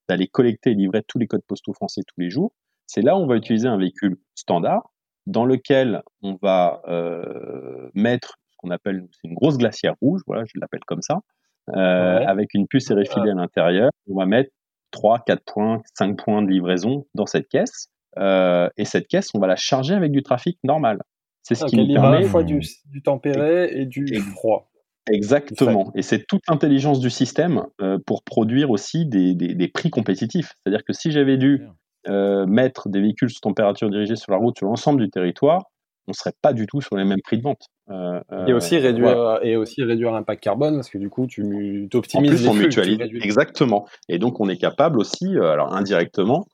[0.10, 2.54] d'aller collecter et livrer tous les codes postaux français tous les jours.
[2.88, 4.92] C'est là où on va utiliser un véhicule standard
[5.28, 10.82] dans lequel on va euh, mettre qu'on appelle une grosse glacière rouge, voilà, je l'appelle
[10.86, 11.22] comme ça,
[11.70, 13.90] euh, avec une puce RFID à l'intérieur.
[14.10, 14.52] On va mettre
[14.92, 17.90] 3, 4 points, 5 points de livraison dans cette caisse.
[18.18, 21.00] et cette caisse, on va la charger avec du trafic normal.
[21.44, 22.18] C'est ce qui nous permet.
[22.18, 22.62] À la fois du,
[23.04, 24.72] tempéré et du froid.
[25.10, 25.92] Exactement.
[25.96, 30.54] Et c'est toute l'intelligence du système euh, pour produire aussi des, des, prix compétitifs.
[30.58, 31.66] C'est-à-dire que si j'avais dû
[32.08, 35.66] euh, mettre des véhicules sous température dirigée sur la route sur l'ensemble du territoire,
[36.08, 37.68] on ne serait pas du tout sur les mêmes prix de vente.
[37.90, 42.48] Euh, et aussi réduire et aussi réduire l'impact carbone parce que du coup tu optimises
[42.48, 43.00] en plus, on mutualise.
[43.22, 43.88] Exactement.
[44.08, 46.48] Et donc on est capable aussi, alors indirectement,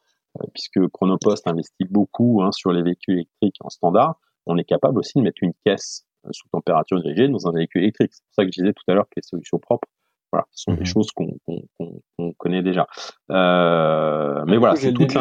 [0.54, 5.18] puisque Chronopost investit beaucoup hein, sur les véhicules électriques en standard, on est capable aussi
[5.18, 8.12] de mettre une caisse euh, sous température dirigée dans un véhicule électrique.
[8.14, 9.88] C'est pour ça que je disais tout à l'heure que les solutions propres,
[10.32, 10.86] voilà, ce sont des mhm.
[10.86, 12.88] choses qu'on connaît déjà.
[13.32, 15.16] Euh, mais voilà, c'est toute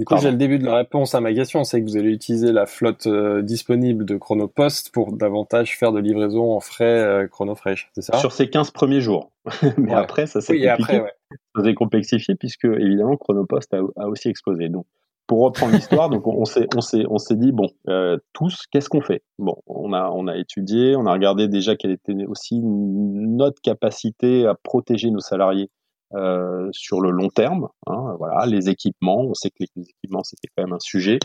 [0.00, 2.10] du coup, j'ai le début de la réponse à ma question, c'est que vous allez
[2.10, 7.90] utiliser la flotte euh, disponible de Chronopost pour davantage faire de livraison en frais Chronofresh,
[7.94, 8.16] c'est ça?
[8.16, 9.30] Sur ces 15 premiers jours.
[9.76, 11.02] Mais après, ça s'est compliqué.
[11.54, 14.70] Ça s'est complexifié puisque, évidemment, Chronopost a, a aussi explosé.
[14.70, 14.86] Donc,
[15.30, 18.88] pour reprendre l'histoire, donc on s'est on s'est on s'est dit bon euh, tous qu'est-ce
[18.88, 19.22] qu'on fait?
[19.38, 24.44] Bon, on a on a étudié, on a regardé déjà quelle était aussi notre capacité
[24.46, 25.70] à protéger nos salariés
[26.14, 27.68] euh, sur le long terme.
[27.86, 31.18] Hein, voilà, les équipements, on sait que les équipements c'était quand même un sujet.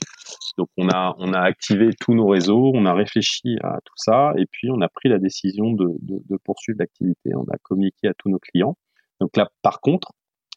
[0.58, 4.34] Donc on a on a activé tous nos réseaux, on a réfléchi à tout ça
[4.38, 7.32] et puis on a pris la décision de, de, de poursuivre l'activité.
[7.36, 8.78] On a communiqué à tous nos clients.
[9.20, 10.12] Donc là, par contre,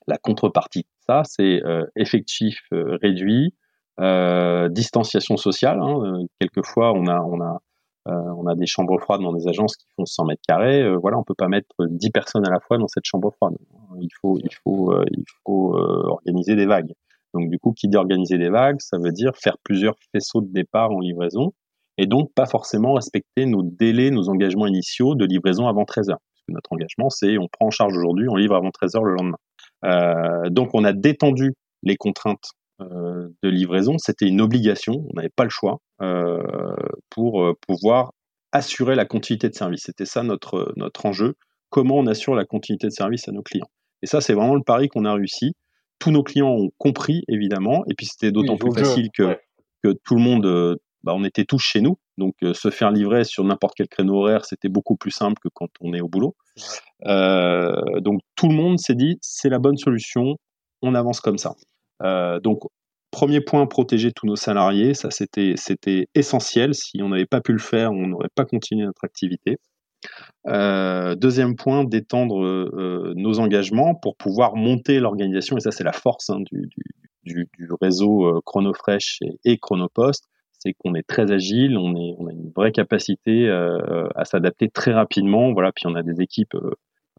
[0.08, 3.54] la contrepartie de ça, c'est euh, effectif euh, réduit,
[4.00, 5.80] euh, distanciation sociale.
[5.80, 7.60] Hein, quelquefois, on a, on a,
[8.06, 10.96] on a des chambres froides dans des agences qui font 100 mètres carrés.
[10.96, 13.54] voilà, on peut pas mettre 10 personnes à la fois dans cette chambre froide.
[14.00, 16.92] Il faut, il faut, il faut organiser des vagues.
[17.34, 20.52] Donc du coup, qui dit organiser des vagues, ça veut dire faire plusieurs faisceaux de
[20.52, 21.52] départ en livraison
[21.98, 26.22] et donc pas forcément respecter nos délais, nos engagements initiaux de livraison avant 13 heures.
[26.48, 29.38] notre engagement, c'est on prend en charge aujourd'hui, on livre avant 13 heures le lendemain.
[29.84, 33.98] Euh, donc on a détendu les contraintes euh, de livraison.
[33.98, 36.42] C'était une obligation, on n'avait pas le choix euh,
[37.10, 38.12] pour pouvoir
[38.52, 39.82] assurer la continuité de service.
[39.84, 41.34] C'était ça notre, notre enjeu.
[41.68, 43.68] Comment on assure la continuité de service à nos clients
[44.02, 45.54] Et ça, c'est vraiment le pari qu'on a réussi.
[45.98, 49.36] Tous nos clients ont compris, évidemment, et puis c'était d'autant plus facile que,
[49.82, 51.98] que tout le monde, bah, on était tous chez nous.
[52.18, 55.68] Donc, se faire livrer sur n'importe quel créneau horaire, c'était beaucoup plus simple que quand
[55.80, 56.36] on est au boulot.
[57.06, 60.36] Euh, donc tout le monde s'est dit c'est la bonne solution,
[60.82, 61.54] on avance comme ça.
[62.02, 62.62] Euh, donc
[63.10, 66.74] premier point, protéger tous nos salariés, ça c'était c'était essentiel.
[66.74, 69.58] Si on n'avait pas pu le faire, on n'aurait pas continué notre activité.
[70.46, 72.40] Euh, deuxième point, d'étendre
[73.14, 76.40] nos engagements pour pouvoir monter l'organisation, et ça c'est la force hein,
[77.24, 77.48] du,
[77.80, 80.24] réseau Chronofresh et, Chronopost,
[80.58, 81.94] c'est qu'on est très agile, on,
[82.26, 85.52] a une vraie capacité à s'adapter très rapidement.
[85.52, 86.56] Voilà, puis on a des équipes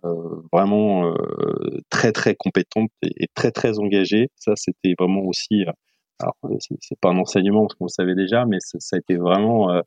[0.06, 4.30] euh, vraiment euh, très très compétente et, très très engagée.
[4.36, 5.72] Ça, c'était vraiment aussi, euh,
[6.20, 9.82] alors c'est pas un enseignement parce qu'on le savait déjà, mais ça, a été vraiment,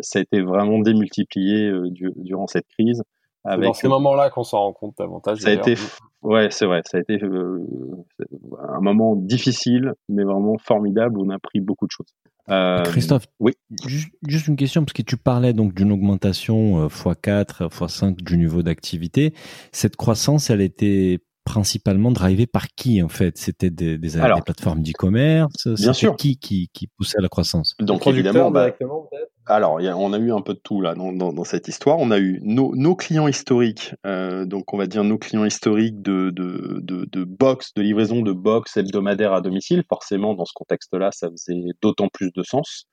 [0.00, 1.70] ça a été vraiment démultiplié
[2.16, 3.02] durant cette crise.
[3.44, 5.38] Avec, dans ces moments-là qu'on s'en rend compte davantage.
[5.38, 5.74] Ça a été,
[6.22, 11.60] ouais, c'est vrai, ça a été un moment difficile, mais vraiment formidable on a appris
[11.60, 12.14] beaucoup de choses.
[12.50, 13.52] Euh, Christophe, oui.
[13.86, 18.62] Juste, une question, parce que tu parlais donc d'une augmentation x4, euh, x5 du niveau
[18.62, 19.34] d'activité.
[19.70, 23.38] Cette croissance, elle était principalement drivée par qui en fait?
[23.38, 24.10] C'était des, des,
[24.44, 25.68] plateformes d'e-commerce?
[25.68, 26.16] Bien sûr.
[26.16, 27.74] Qui, qui, qui poussait à la croissance?
[27.80, 29.08] Donc évidemment, bah, directement
[29.48, 31.98] alors, on a eu un peu de tout là dans, cette histoire.
[31.98, 36.30] On a eu nos, clients historiques, euh, donc on va dire nos clients historiques de,
[36.30, 39.82] de, box, de livraison de box hebdomadaire à domicile.
[39.88, 42.84] Forcément, dans ce contexte-là, ça faisait d'autant plus de sens.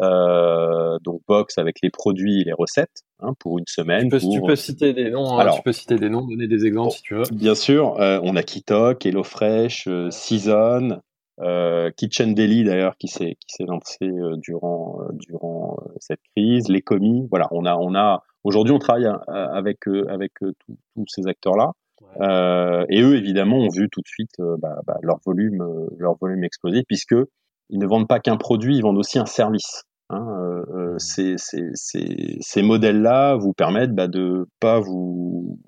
[0.00, 4.10] Euh, donc box avec les produits et les recettes hein, pour une semaine.
[4.10, 5.38] Tu peux, citer des noms.
[5.38, 7.24] Hein, tu peux citer des noms, donner des exemples si tu veux.
[7.32, 11.00] Bien sûr, euh, on a Kitok, HelloFresh, Season,
[11.40, 16.68] euh, Kitchen Daily d'ailleurs qui s'est qui s'est lancé euh, durant euh, durant cette crise,
[16.68, 21.70] les commis, voilà, on a on a Aujourd'hui, on travaille avec avec tous ces acteurs-là.
[22.90, 25.64] et eux, évidemment, ont vu tout de suite bah, bah, leur volume,
[25.96, 27.14] leur volume exploser, puisque
[27.70, 29.84] ils ne vendent pas qu'un produit, ils vendent aussi un service.
[30.10, 30.64] Hein,
[30.98, 35.60] ces, ces, ces, ces modèles-là vous permettent bah, de pas vous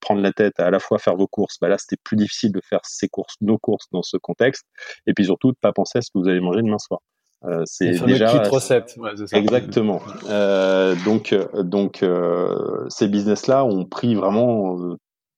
[0.00, 1.58] prendre la tête à à la fois faire vos courses.
[1.60, 4.66] Bah là, c'était plus difficile de faire ces courses, nos courses dans ce contexte,
[5.06, 7.00] et puis surtout de pas penser à ce que vous allez manger demain soir.
[7.44, 8.96] Euh, c'est déjà recette.
[9.32, 10.00] exactement.
[10.28, 14.96] Euh, donc donc euh, ces business là ont pris vraiment, euh,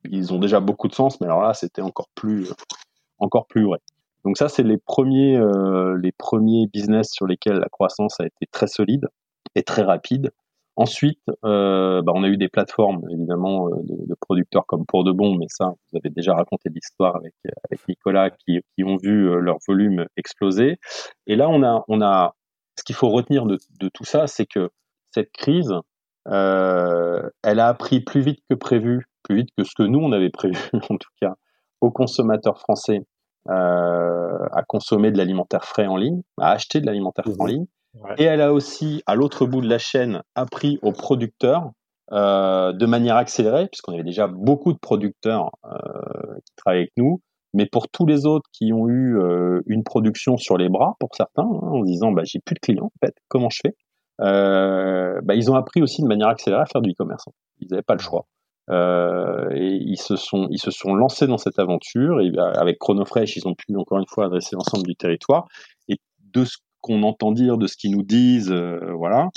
[0.08, 2.52] ils ont déjà beaucoup de sens, mais alors là c'était encore plus
[3.18, 3.78] encore plus vrai.
[4.24, 8.46] Donc ça c'est les premiers euh, les premiers business sur lesquels la croissance a été
[8.52, 9.06] très solide
[9.56, 10.30] et très rapide.
[10.76, 15.04] Ensuite, euh, bah, on a eu des plateformes évidemment euh, de, de, producteurs comme Pour
[15.04, 17.32] de Bon, mais ça, vous avez déjà raconté l'histoire avec,
[17.64, 20.78] avec Nicolas, qui, qui ont vu euh, leur volume exploser.
[21.26, 22.34] Et là, on a, on a,
[22.78, 24.68] ce qu'il faut retenir de, de tout ça, c'est que
[25.14, 25.72] cette crise,
[26.28, 30.12] euh, elle a appris plus vite que prévu, plus vite que ce que nous on
[30.12, 30.58] avait prévu
[30.90, 31.34] en tout cas,
[31.80, 33.06] aux consommateurs français
[33.48, 37.66] euh, à consommer de l'alimentaire frais en ligne, à acheter de l'alimentaire frais en mmh
[38.18, 41.70] et elle a aussi, à l'autre bout de la chaîne, appris aux producteurs
[42.12, 47.20] euh, de manière accélérée, puisqu'on avait déjà beaucoup de producteurs euh, qui travaillaient avec nous,
[47.54, 51.14] mais pour tous les autres qui ont eu euh, une production sur les bras, pour
[51.14, 53.74] certains, hein, en disant bah, j'ai plus de clients, en fait, comment je fais?
[54.20, 57.24] Euh, bah, Ils ont appris aussi de manière accélérée à faire du e-commerce.
[57.60, 58.26] Ils n'avaient pas le choix.
[58.68, 62.80] Euh, et ils se sont ils se sont lancés dans cette aventure et bah, avec
[62.80, 65.46] Chronofresh ils ont pu encore une fois adresser l'ensemble du territoire
[65.88, 66.00] et
[66.34, 69.28] de ce qu'on entend dire, de ce qu'ils nous disent, euh, voilà.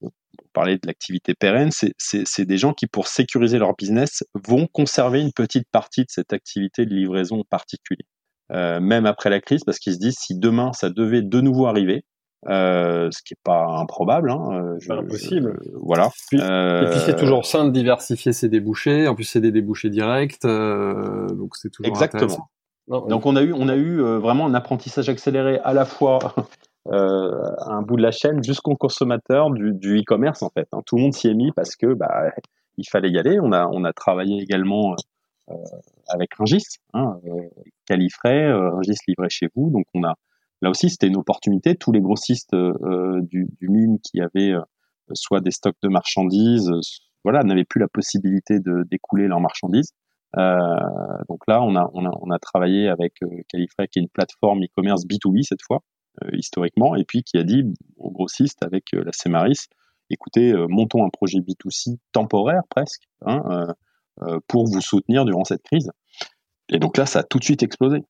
[0.00, 0.10] On
[0.52, 5.32] parlait de l'activité pérenne, c'est des gens qui, pour sécuriser leur business, vont conserver une
[5.32, 8.06] petite partie de cette activité de livraison particulière,
[8.52, 11.66] euh, même après la crise, parce qu'ils se disent si demain ça devait de nouveau
[11.66, 12.04] arriver,
[12.48, 14.30] euh, ce qui est pas improbable.
[14.30, 15.58] Hein, pas impossible.
[15.82, 16.10] voilà.
[16.30, 16.36] et
[16.90, 19.08] puis c'est toujours sain de diversifier ses débouchés.
[19.08, 22.48] En plus, c'est des débouchés directs, donc c'est toujours exactement.
[22.86, 26.20] donc on a eu on a eu vraiment un apprentissage accéléré à la fois
[26.92, 27.30] euh,
[27.66, 30.68] un bout de la chaîne jusqu'au consommateur du, du e-commerce en fait.
[30.72, 30.80] Hein.
[30.84, 32.30] Tout le monde s'y est mis parce que bah,
[32.76, 33.38] il fallait y aller.
[33.40, 34.94] On a, on a travaillé également
[35.50, 35.54] euh,
[36.08, 37.48] avec Ringis, hein, euh,
[37.86, 39.70] Califray, euh, Ringis livré chez vous.
[39.70, 40.14] Donc on a
[40.62, 41.74] là aussi c'était une opportunité.
[41.74, 44.52] Tous les grossistes euh, du, du mine qui avaient
[45.12, 46.70] soit des stocks de marchandises,
[47.24, 49.92] voilà, n'avaient plus la possibilité de d'écouler leurs marchandises.
[50.36, 53.14] Donc là, on a, on a, on a travaillé avec
[53.48, 55.80] Califray, qui est une plateforme e-commerce B2B cette fois,
[56.32, 57.64] historiquement, et puis qui a dit
[57.96, 59.66] aux grossistes avec euh, la Cemaris,
[60.10, 63.74] écoutez, euh, montons un projet B2C temporaire presque, hein,
[64.46, 65.90] pour vous soutenir durant cette crise.
[66.68, 68.04] Et donc là, ça a tout de suite explosé.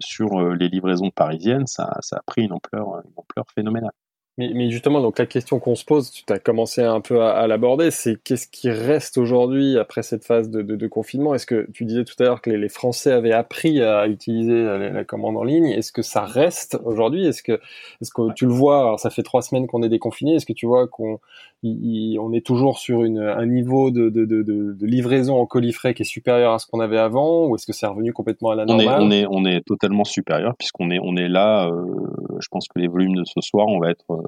[0.00, 3.92] sur les livraisons parisiennes, ça, ça, a pris une ampleur, une ampleur phénoménale.
[4.36, 7.30] Mais, mais, justement, donc la question qu'on se pose, tu as commencé un peu à,
[7.30, 11.34] à l'aborder, c'est qu'est-ce qui reste aujourd'hui après cette phase de, de, de confinement?
[11.36, 14.64] Est-ce que tu disais tout à l'heure que les, les, Français avaient appris à utiliser
[14.64, 15.66] la, la commande en ligne?
[15.66, 17.26] Est-ce que ça reste aujourd'hui?
[17.26, 17.60] Est-ce que,
[18.00, 18.80] est-ce que tu le vois?
[18.80, 20.34] Alors ça fait trois semaines qu'on est déconfiné.
[20.34, 21.20] Est-ce que tu vois qu'on
[21.64, 26.02] on est toujours sur une, un niveau de, de, de, livraison en colis frais qui
[26.02, 28.66] est supérieur à ce qu'on avait avant, ou est-ce que c'est revenu complètement à la
[28.66, 31.68] normale on est, on est, on est totalement supérieur puisqu'on est, on est là.
[31.68, 31.84] Euh,
[32.40, 34.22] je pense que les volumes de ce soir, on va être euh,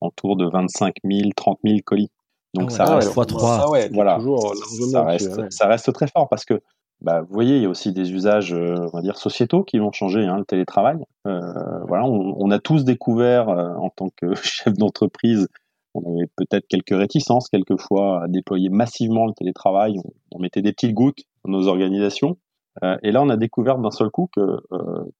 [0.00, 2.10] autour de 25 000, 30 000 colis.
[2.54, 3.58] Donc ah ça reste fois 3.
[3.60, 4.54] Ah ouais, voilà, toujours
[4.90, 6.60] ça, reste, ça reste très fort parce que
[7.00, 9.78] bah, vous voyez, il y a aussi des usages, euh, on va dire, sociétaux qui
[9.78, 10.98] vont changer, hein, le télétravail.
[11.26, 11.40] Euh,
[11.86, 15.48] voilà, on, on, a tous découvert euh, en tant que chef d'entreprise,
[15.94, 19.98] on avait peut-être quelques réticences quelquefois à déployer massivement le télétravail.
[20.04, 22.36] On, on mettait des petites gouttes dans nos organisations.
[22.82, 24.58] Euh, et là, on a découvert d'un seul coup que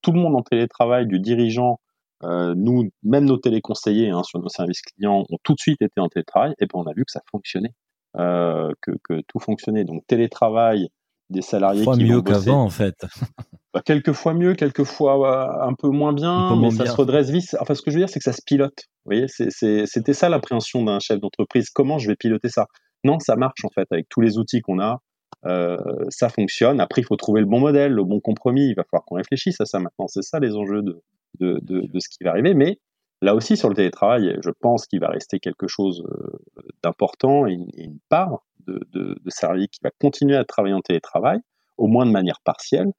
[0.03, 1.79] tout le monde en télétravail, du dirigeant
[2.25, 6.01] euh, nous, même nos téléconseillers hein, sur nos services clients ont tout de suite été
[6.01, 7.73] en télétravail et puis on a vu que ça fonctionnait,
[8.17, 9.85] euh, que, que, tout fonctionnait.
[9.85, 10.89] Donc télétravail,
[11.31, 12.97] des salariés fois qui mieux qu'avant en fait.
[13.75, 17.57] bah, quelques fois mieux, quelques fois un peu moins bien, mais ça se redresse vite.
[17.61, 18.85] Enfin, ce que je veux dire, c'est que ça se pilote.
[19.05, 21.71] Vous voyez, c'était ça l'appréhension d'un chef d'entreprise.
[21.71, 22.67] Comment je vais piloter ça?
[23.05, 24.99] Non, ça marche en fait avec tous les outils qu'on a.
[25.47, 25.77] Euh,
[26.09, 26.81] ça fonctionne.
[26.81, 28.71] Après, il faut trouver le bon modèle, le bon compromis.
[28.71, 30.09] Il va falloir qu'on réfléchisse à ça maintenant.
[30.09, 31.01] C'est ça les enjeux de,
[31.41, 32.55] de, de, de, ce qui va arriver.
[32.55, 32.79] Mais
[33.23, 36.38] là aussi, sur le télétravail, je pense qu'il va rester quelque chose euh,
[36.83, 41.38] d'important et, une part de, de, de qui va continuer à travailler en télétravail,
[41.77, 42.91] au moins de manière partielle.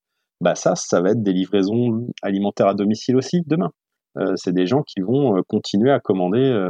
[0.41, 3.71] Bah ça, ça va être des livraisons alimentaires à domicile aussi demain.
[4.17, 6.67] Euh, c'est des gens qui vont euh, continuer à commander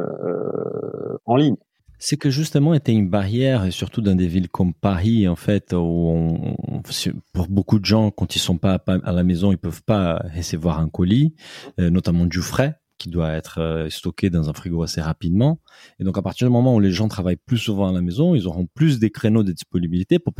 [1.25, 1.55] en ligne
[1.99, 5.73] c'est que justement était une barrière, et surtout dans des villes comme Paris, en fait,
[5.73, 6.81] où on,
[7.33, 10.79] pour beaucoup de gens, quand ils sont pas à la maison, ils peuvent pas recevoir
[10.79, 11.35] un colis,
[11.79, 15.59] euh, notamment du frais qui doit être euh, stocké dans un frigo assez rapidement.
[15.99, 18.35] Et donc à partir du moment où les gens travaillent plus souvent à la maison,
[18.35, 20.33] ils auront plus des créneaux de disponibilité pour,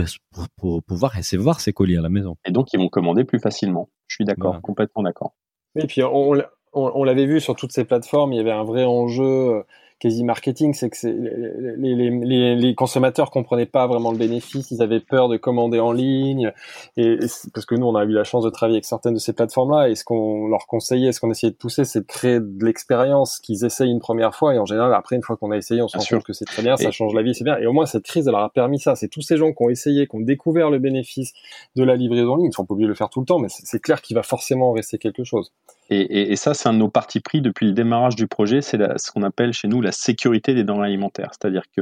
[0.58, 2.36] pour, pouvoir recevoir ces colis à la maison.
[2.46, 3.90] Et donc ils vont commander plus facilement.
[4.08, 5.36] Je suis d'accord, complètement d'accord.
[5.76, 6.34] Et puis on,
[6.74, 9.64] on l'avait vu sur toutes ces plateformes, il y avait un vrai enjeu
[10.00, 14.82] quasi marketing, c'est que les, les, les, les, consommateurs comprenaient pas vraiment le bénéfice, ils
[14.82, 16.52] avaient peur de commander en ligne,
[16.98, 17.18] et,
[17.54, 19.90] parce que nous on a eu la chance de travailler avec certaines de ces plateformes-là,
[19.90, 23.40] et ce qu'on leur conseillait, ce qu'on essayait de pousser, c'est de créer de l'expérience
[23.40, 25.88] qu'ils essayent une première fois, et en général après une fois qu'on a essayé, on
[25.88, 27.74] se rend compte que c'est très bien, ça change la vie, c'est bien, et au
[27.74, 30.08] moins cette crise elle leur a permis ça, c'est tous ces gens qui ont essayé,
[30.08, 31.34] qui ont découvert le bénéfice
[31.76, 33.40] de la livraison en ligne, ils sont pas obligés de le faire tout le temps,
[33.40, 35.52] mais c'est clair qu'il va forcément rester quelque chose.
[35.90, 38.78] Et, et, ça, c'est un de nos partis pris depuis le démarrage du projet, c'est
[39.00, 41.32] ce qu'on appelle chez nous la sécurité des denrées alimentaires.
[41.32, 41.82] C'est-à-dire que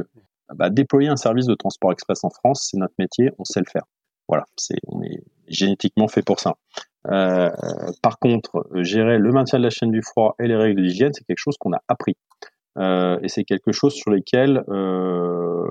[0.54, 3.70] bah, déployer un service de transport express en France, c'est notre métier, on sait le
[3.70, 3.84] faire.
[4.26, 6.54] Voilà, c'est, on est génétiquement fait pour ça.
[7.06, 7.50] Euh,
[8.02, 11.24] par contre, gérer le maintien de la chaîne du froid et les règles d'hygiène, c'est
[11.24, 12.16] quelque chose qu'on a appris.
[12.78, 15.66] Euh, et c'est quelque chose sur lesquels euh,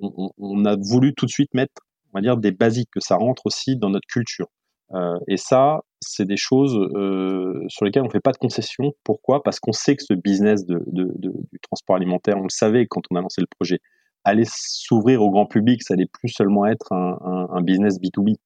[0.00, 3.16] on, on, a voulu tout de suite mettre, on va dire, des basiques, que ça
[3.16, 4.48] rentre aussi dans notre culture.
[4.92, 8.92] Euh, et ça, c'est des choses euh, sur lesquelles on ne fait pas de concession.
[9.04, 9.42] Pourquoi?
[9.42, 13.16] Parce qu'on sait que ce business de, du transport alimentaire, on le savait quand on
[13.16, 13.80] a lancé le projet,
[14.24, 18.36] allait s'ouvrir au grand public, ça allait plus seulement être un, business B2B.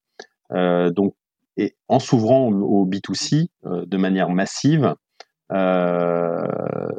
[0.51, 1.15] Euh, donc,
[1.57, 4.95] et en s'ouvrant au, B2C euh, de manière massive,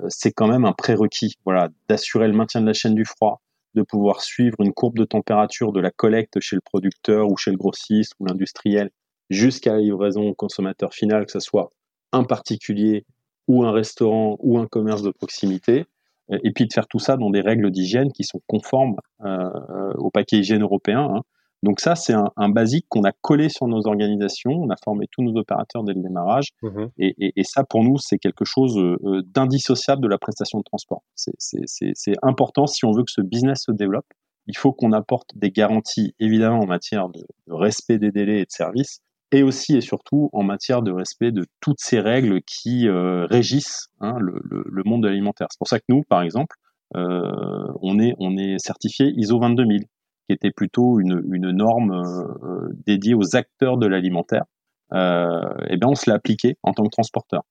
[0.09, 3.41] c'est quand même un prérequis, voilà, d'assurer le maintien de la chaîne du froid,
[3.75, 7.51] de pouvoir suivre une courbe de température de la collecte chez le producteur ou chez
[7.51, 8.91] le grossiste ou l'industriel
[9.31, 11.73] jusqu'à la livraison au consommateur final, que ce soit
[12.13, 13.07] un particulier
[13.49, 15.87] ou un restaurant ou un commerce de proximité,
[16.31, 19.93] euh, et puis de faire tout ça dans des règles d'hygiène qui sont conformes euh,
[19.99, 21.09] au paquet hygiène européen.
[21.15, 21.23] Hein.
[21.63, 24.53] Donc ça, c'est un, un, basique qu'on a collé sur nos organisations.
[24.53, 26.49] On a formé tous nos opérateurs dès le démarrage.
[26.63, 30.59] Mmh et, et, et, ça, pour nous, c'est quelque chose euh, d'indissociable de la prestation
[30.59, 31.03] de transport.
[31.17, 34.07] C'est important si on veut que ce business se développe.
[34.47, 38.45] Il faut qu'on apporte des garanties, évidemment, en matière de, de respect des délais et
[38.47, 42.89] de services, et aussi et surtout en matière de respect de toutes ces règles qui
[42.89, 45.47] euh, régissent hein, le, le, le, monde de l'alimentaire.
[45.51, 46.57] C'est pour ça que nous, par exemple,
[46.97, 52.69] euh, on est on est certifié ISO 22000, qui était plutôt une, une norme euh,
[52.87, 54.45] dédiée aux acteurs de l'alimentaire.
[54.93, 57.43] Euh, et bien on se l'a appliqué en tant que transporteur.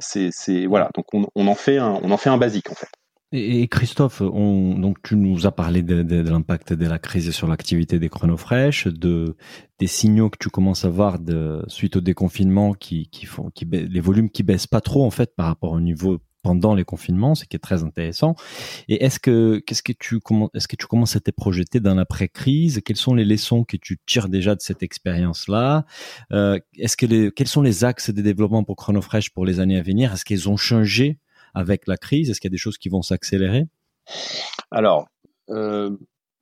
[0.00, 2.88] C'est voilà, donc on, on en fait un on en fait un basique en fait.
[3.36, 7.32] Et, Christophe, on, donc tu nous as parlé de, de, de l'impact de la crise
[7.32, 9.36] sur l'activité des chronofresh, de
[9.80, 13.64] des signaux que tu commences à voir de, suite au déconfinement qui, qui font, qui
[13.64, 17.34] les volumes qui baissent pas trop en fait par rapport au niveau pendant les confinements,
[17.34, 18.36] ce qui est très intéressant.
[18.86, 20.20] Et est-ce que qu'est-ce que tu
[20.54, 22.82] est-ce que tu commences à te projeter dans l'après-crise?
[22.84, 25.86] Quelles sont les leçons que tu tires déjà de cette expérience-là?
[26.30, 29.78] Euh, Est-ce que les quels sont les axes de développement pour Chronofresh pour les années
[29.78, 30.12] à venir?
[30.12, 31.18] Est-ce qu'ils ont changé?
[31.54, 33.66] Avec la crise Est-ce qu'il y a des choses qui vont s'accélérer?
[34.70, 35.06] Alors,
[35.50, 35.90] euh,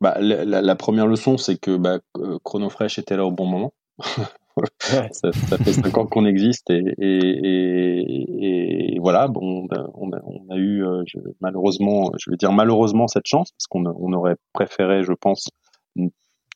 [0.00, 3.72] bah, la, première leçon, c'est que bah, euh, Chronofresh était là au bon moment.
[4.80, 9.28] ça, fait cinq ans qu'on existe et, et, et, voilà.
[9.28, 11.04] Bon, on a, on a eu euh,
[11.40, 15.48] malheureusement, je vais dire malheureusement cette chance parce qu'on on aurait préféré, je pense,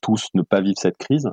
[0.02, 1.28] tous ne pas vivre cette crise.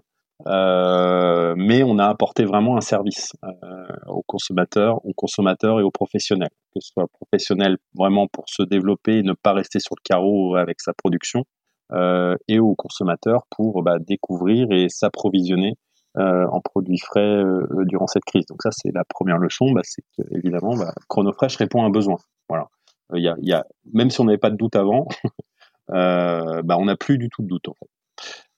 [0.48, 5.92] Euh, mais on a apporté vraiment un service euh, aux consommateurs, aux consommateurs et aux
[5.92, 10.02] professionnels, que ce soit professionnel vraiment pour se développer et ne pas rester sur le
[10.04, 11.46] carreau avec sa production,
[11.92, 15.74] euh, et aux consommateurs pour bah, découvrir et s'approvisionner
[16.18, 18.46] euh, en produits frais euh, durant cette crise.
[18.48, 21.90] Donc ça, c'est la première leçon, bah, c'est que évidemment, bah, Chronofresh répond à un
[21.92, 22.18] besoin.
[22.50, 22.68] Voilà.
[23.14, 25.08] Il y a, y a, même si on n'avait pas de doute avant,
[25.90, 27.90] bah, on n'a plus du tout de doute en fait.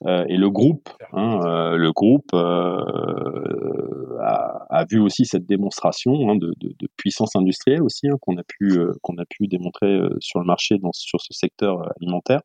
[0.04, 6.12] Euh, et le groupe, hein, euh, le groupe euh, a, a, vu aussi cette démonstration
[6.28, 9.98] hein, de, de, de, puissance industrielle aussi hein, qu'on a pu qu'on a pu démontrer
[10.20, 12.42] sur le marché dans, sur ce secteur alimentaire.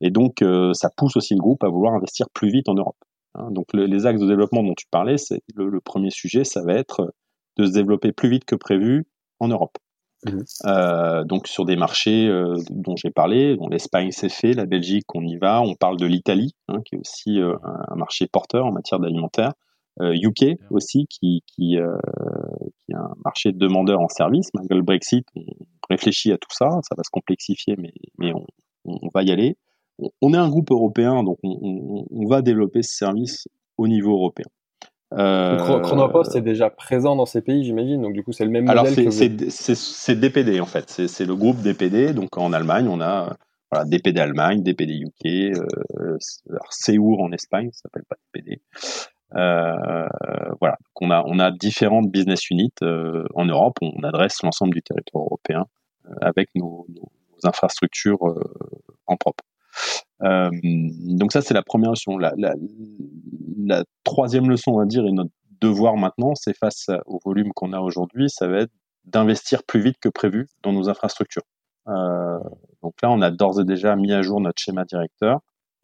[0.00, 0.44] Et donc
[0.74, 2.96] ça pousse aussi le groupe à vouloir investir plus vite en Europe.
[3.34, 3.48] Hein.
[3.50, 6.74] Donc les axes de développement dont tu parlais, c'est le, le, premier sujet, ça va
[6.74, 7.12] être
[7.56, 9.06] de se développer plus vite que prévu
[9.40, 9.76] en Europe.
[10.24, 10.44] Mhm.
[10.64, 15.04] Euh, donc sur des marchés euh, dont j'ai parlé, dont l'Espagne s'est fait, la Belgique
[15.14, 18.66] on y va, on parle de l'Italie hein, qui est aussi euh, un marché porteur
[18.66, 19.52] en matière d'alimentaire,
[20.00, 25.42] UK aussi qui qui, qui est un marché demandeur en service malgré le Brexit, on
[25.88, 28.46] réfléchit à tout ça, ça va se complexifier mais mais on,
[28.84, 29.56] on va y aller.
[30.20, 33.48] On, est un groupe européen donc on, on va développer ce service
[33.78, 34.46] au niveau européen.
[35.14, 38.02] Euh, Chronopost est déjà présent dans ces pays, j'imagine.
[38.02, 38.78] Donc du coup, c'est le même modèle.
[38.78, 40.90] Alors c'est DPD en fait.
[41.06, 42.12] C'est le groupe DPD.
[42.12, 43.36] Donc en Allemagne, on a
[43.70, 46.16] voilà, DPD Allemagne, DPD UK, euh,
[46.70, 48.60] Seur en Espagne, ça s'appelle pas DPD.
[49.32, 53.78] voilà, on a on a différentes business units en Europe.
[53.82, 55.66] On adresse l'ensemble du territoire européen
[56.20, 57.10] avec nos, nos,
[57.44, 58.22] infrastructures
[59.06, 59.44] en propre.
[60.20, 62.18] Donc ça c'est la première leçon.
[62.18, 67.72] La, troisième leçon, on va dire, et notre devoir maintenant, c'est face au volume qu'on
[67.72, 68.72] a aujourd'hui, ça va être
[69.04, 71.42] d'investir plus vite que prévu dans nos infrastructures.
[71.88, 72.38] Euh,
[72.82, 75.40] donc là, on a d'ores et déjà mis à jour notre schéma directeur.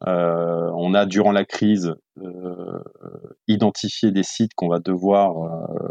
[0.07, 2.83] Euh, on a, durant la crise, euh,
[3.47, 5.87] identifié des sites qu'on va devoir euh,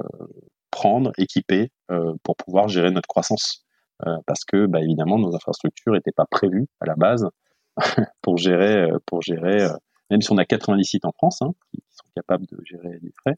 [0.71, 3.65] prendre, équiper, euh, pour pouvoir gérer notre croissance.
[4.07, 7.29] Euh, parce que, bah, évidemment, nos infrastructures n'étaient pas prévues à la base
[8.23, 9.69] pour gérer, pour gérer
[10.11, 13.13] même si on a 90 sites en France hein, qui sont capables de gérer les
[13.13, 13.37] frais,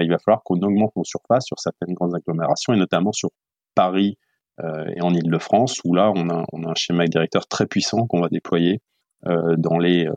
[0.00, 3.30] il va falloir qu'on augmente nos surfaces sur certaines grandes agglomérations et notamment sur
[3.74, 4.16] Paris
[4.60, 8.28] euh, et en Ile-de-France où là on a, un schéma directeur très puissant qu'on va
[8.28, 8.80] déployer
[9.26, 10.14] euh, dans les euh,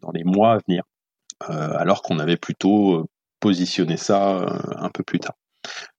[0.00, 0.84] dans les mois à venir,
[1.40, 3.06] alors qu'on avait plutôt
[3.40, 4.46] positionné ça
[4.76, 5.34] un peu plus tard.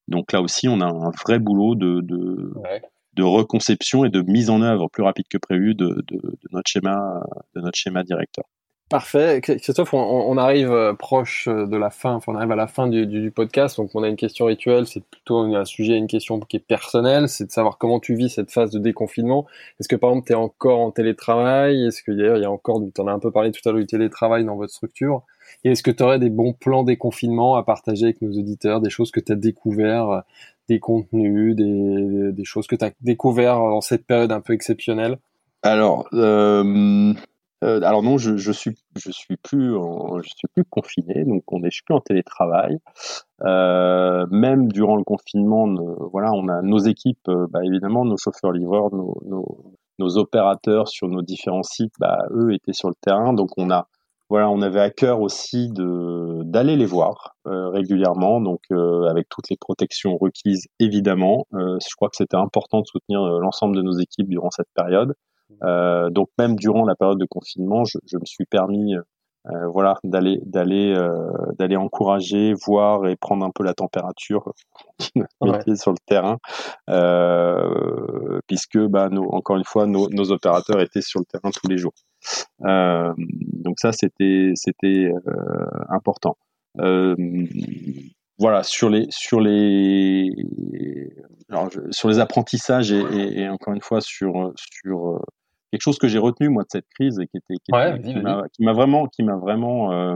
[0.07, 2.53] Donc là aussi, on a un vrai boulot de, de,
[3.15, 6.03] de, reconception et de mise en œuvre plus rapide que prévu de,
[6.51, 7.23] notre schéma
[7.55, 8.45] de notre schéma directeur.
[8.93, 9.41] Parfait.
[9.41, 12.87] Christophe, on, arrive euh, proche euh, de la fin, enfin, on arrive à la fin
[12.87, 16.57] du, podcast, donc on a une question rituelle, c'est plutôt un sujet, une question qui
[16.57, 19.47] est personnelle, c'est de savoir comment tu vis cette phase de déconfinement.
[19.79, 21.87] Est-ce que par exemple tu es encore en télétravail?
[21.87, 23.71] Est-ce y, a, il y a encore, tu en as un peu parlé tout à
[23.71, 25.23] l'heure du télétravail dans votre structure
[25.63, 28.91] Et est-ce que tu aurais des bons plans déconfinement à partager avec nos auditeurs, des
[28.91, 30.19] choses que tu as découvert, euh,
[30.69, 35.17] des contenus, des, des choses que tu as découvert dans cette période un peu exceptionnelle?
[35.63, 37.13] Alors, euh,
[37.63, 39.73] euh, alors non, je, je suis je suis plus
[40.21, 42.77] je suis plus confiné, donc on est je suis plus en télétravail.
[43.45, 45.73] Euh, même durant le confinement,
[46.11, 51.07] voilà, on a nos équipes, bah, évidemment, nos chauffeurs livreurs, nos, nos, nos, opérateurs sur
[51.07, 53.87] nos différents sites, bah, eux étaient sur le terrain, donc on a
[54.33, 59.29] voilà, on avait à cœur aussi de d'aller les voir euh, régulièrement, donc euh, avec
[59.29, 61.45] toutes les protections requises évidemment.
[61.51, 65.13] je crois que c'était important de soutenir l'ensemble de nos équipes durant cette période.
[65.63, 68.95] Euh, donc même durant la période de confinement, je, je me suis permis
[69.49, 71.29] euh, voilà d'aller d'aller euh,
[71.59, 74.53] d'aller encourager voir et prendre un peu la température
[75.41, 75.75] ouais.
[75.75, 76.37] sur le terrain
[76.89, 81.67] euh, puisque bah nos, encore une fois nos, nos, opérateurs étaient sur le terrain tous
[81.67, 82.12] les jours euh,
[82.59, 85.11] donc ça c'était c'était
[85.89, 86.37] important.
[88.39, 90.31] Voilà sur les sur les
[91.49, 95.21] alors, sur les apprentissages et, et, et, encore une fois sur sur
[95.73, 99.07] quelque chose que j'ai retenu moi de cette crise et qui était qui, m'a vraiment
[99.07, 100.15] qui m'a vraiment euh,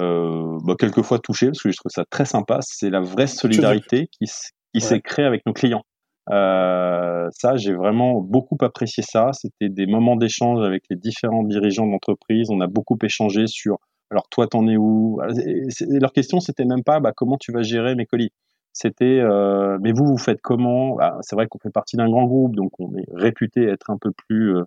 [0.00, 2.58] euh, bah, quelquefois touché parce que je trouve ça très sympa.
[2.62, 4.26] C'est la vraie solidarité qui,
[4.74, 5.84] qui s'est créée avec nos clients
[6.30, 9.30] euh, ça j'ai vraiment beaucoup apprécié ça.
[9.32, 12.50] C'était des moments d'échange avec les différents dirigeants d'entreprise.
[12.50, 13.78] On a beaucoup échangé sur
[14.10, 15.20] alors toi t'en es où?
[15.90, 18.30] Leur question c'était même pas bah, comment tu vas gérer mes colis?
[18.72, 20.96] C'était euh, mais vous vous faites comment?
[20.96, 23.98] Bah, c'est vrai qu'on fait partie d'un grand groupe donc on est réputé être un
[24.00, 24.64] peu plus euh,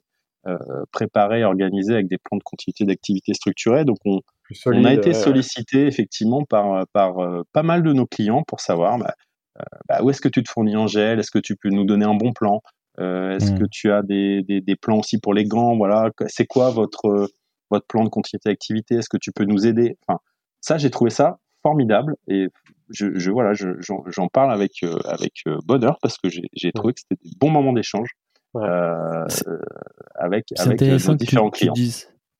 [0.47, 0.57] euh,
[0.91, 3.85] préparé, organisé avec des plans de continuité d'activité structurés.
[3.85, 4.21] Donc on,
[4.65, 8.97] on a été sollicité effectivement par, par euh, pas mal de nos clients pour savoir
[8.97, 9.13] bah,
[9.87, 12.05] bah, où est-ce que tu te fournis en gel, est-ce que tu peux nous donner
[12.05, 12.61] un bon plan,
[12.99, 13.69] est-ce que mmh.
[13.69, 17.29] tu as des, des, des, plans aussi pour les gants, voilà, c'est quoi votre
[17.69, 19.97] votre plan de continuité d'activité, est-ce que tu peux nous aider?
[20.05, 20.19] Enfin,
[20.59, 22.47] ça j'ai trouvé ça formidable et
[22.89, 27.31] je, je voilà, j'en parle avec avec bonheur parce que j'ai trouvé que c'était des
[27.39, 28.09] bons moments d'échange
[28.55, 29.25] euh,
[30.15, 31.73] avec, avec euh, nos différents clients.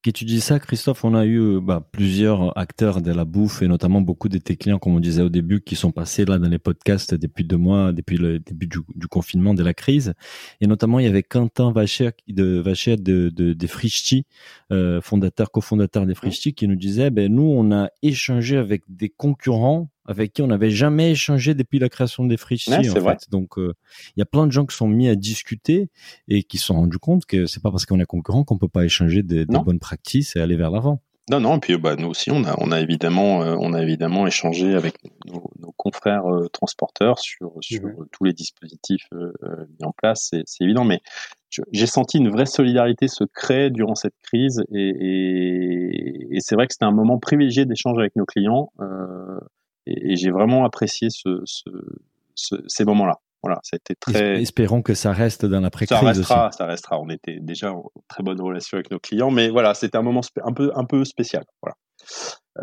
[0.04, 3.62] Que tu dis ça, Christophe, on a eu euh, bah, plusieurs acteurs de la bouffe
[3.62, 6.40] et notamment beaucoup de tes clients, comme on disait au début, qui sont passés là
[6.40, 10.14] dans les podcasts depuis deux mois, depuis le début du, confinement, de la crise.
[10.60, 14.26] Et notamment, il y avait Quentin Vacher de Vacher de, de, de Frischti,
[14.72, 19.10] euh, fondateur, cofondateur des Frischti, qui nous disait, ben nous, on a échangé avec des
[19.10, 22.72] concurrents avec qui on n'avait jamais échangé depuis la création des Frischti.
[22.74, 23.30] en fait.
[23.30, 23.74] Donc, euh,
[24.16, 25.90] il y a plein de gens qui sont mis à discuter
[26.28, 28.68] et qui se sont rendus compte que c'est pas parce qu'on est concurrent qu'on peut
[28.68, 31.02] pas échanger des, des bonnes pratiques et aller vers l'avant.
[31.30, 33.82] Non, non, et puis bah, nous aussi, on a, on a évidemment, euh, on a
[33.82, 34.96] évidemment échangé avec
[35.28, 40.64] nos, nos confrères euh, transporteurs sur, sur mmh tous les dispositifs mis en place, c'est
[40.64, 41.00] évident, mais
[41.72, 46.68] j'ai senti une vraie solidarité se créer durant cette crise, et, et, et c'est vrai
[46.68, 48.72] que c'était un moment privilégié d'échange avec nos clients.
[49.86, 51.70] Et, j'ai vraiment apprécié ce, ce,
[52.36, 53.20] ce, ces moments-là.
[53.44, 54.42] Voilà, ça a été très.
[54.42, 56.00] Espérons que ça reste dans l'après-crise.
[56.00, 57.00] Ça restera, ça restera.
[57.00, 60.22] On était déjà en très bonne relation avec nos clients, mais voilà, c'était un moment
[60.44, 61.44] un peu, un peu spécial.
[61.62, 61.76] Voilà.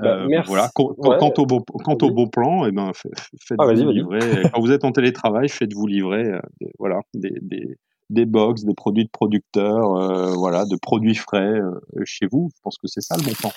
[0.01, 0.71] Bah, euh, voilà.
[0.75, 4.21] Quant, au beau, quant au beau plan, eh ben, faites-vous ah, livrer.
[4.53, 7.77] Quand vous êtes en télétravail, faites-vous livrer, euh, des, voilà, des, des,
[8.11, 12.51] des box, des produits de producteurs, euh, voilà, de produits frais euh, chez vous.
[12.55, 13.51] Je pense que c'est ça le bon plan.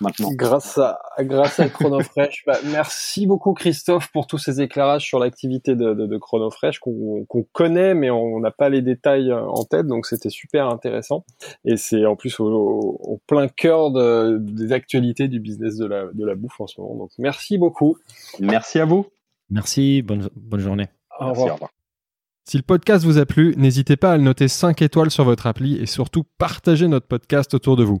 [0.00, 0.30] Maintenant.
[0.32, 2.44] Grâce à grâce à Chronofresh.
[2.46, 7.26] bah, merci beaucoup Christophe pour tous ces éclairages sur l'activité de, de, de Chronofresh qu'on
[7.52, 11.24] connaît mais on n'a pas les détails en tête donc c'était super intéressant
[11.64, 16.06] et c'est en plus au, au, plein cœur de, des actualités du business de la,
[16.12, 16.96] de la bouffe en ce moment.
[16.96, 17.96] Donc merci beaucoup.
[18.40, 19.06] Merci à vous.
[19.50, 20.88] Merci, bonne, bonne journée.
[21.18, 21.34] Au revoir.
[21.34, 21.70] Merci, au revoir.
[22.48, 25.46] Si le podcast vous a plu, n'hésitez pas à le noter 5 étoiles sur votre
[25.46, 28.00] appli et surtout partagez notre podcast autour de vous.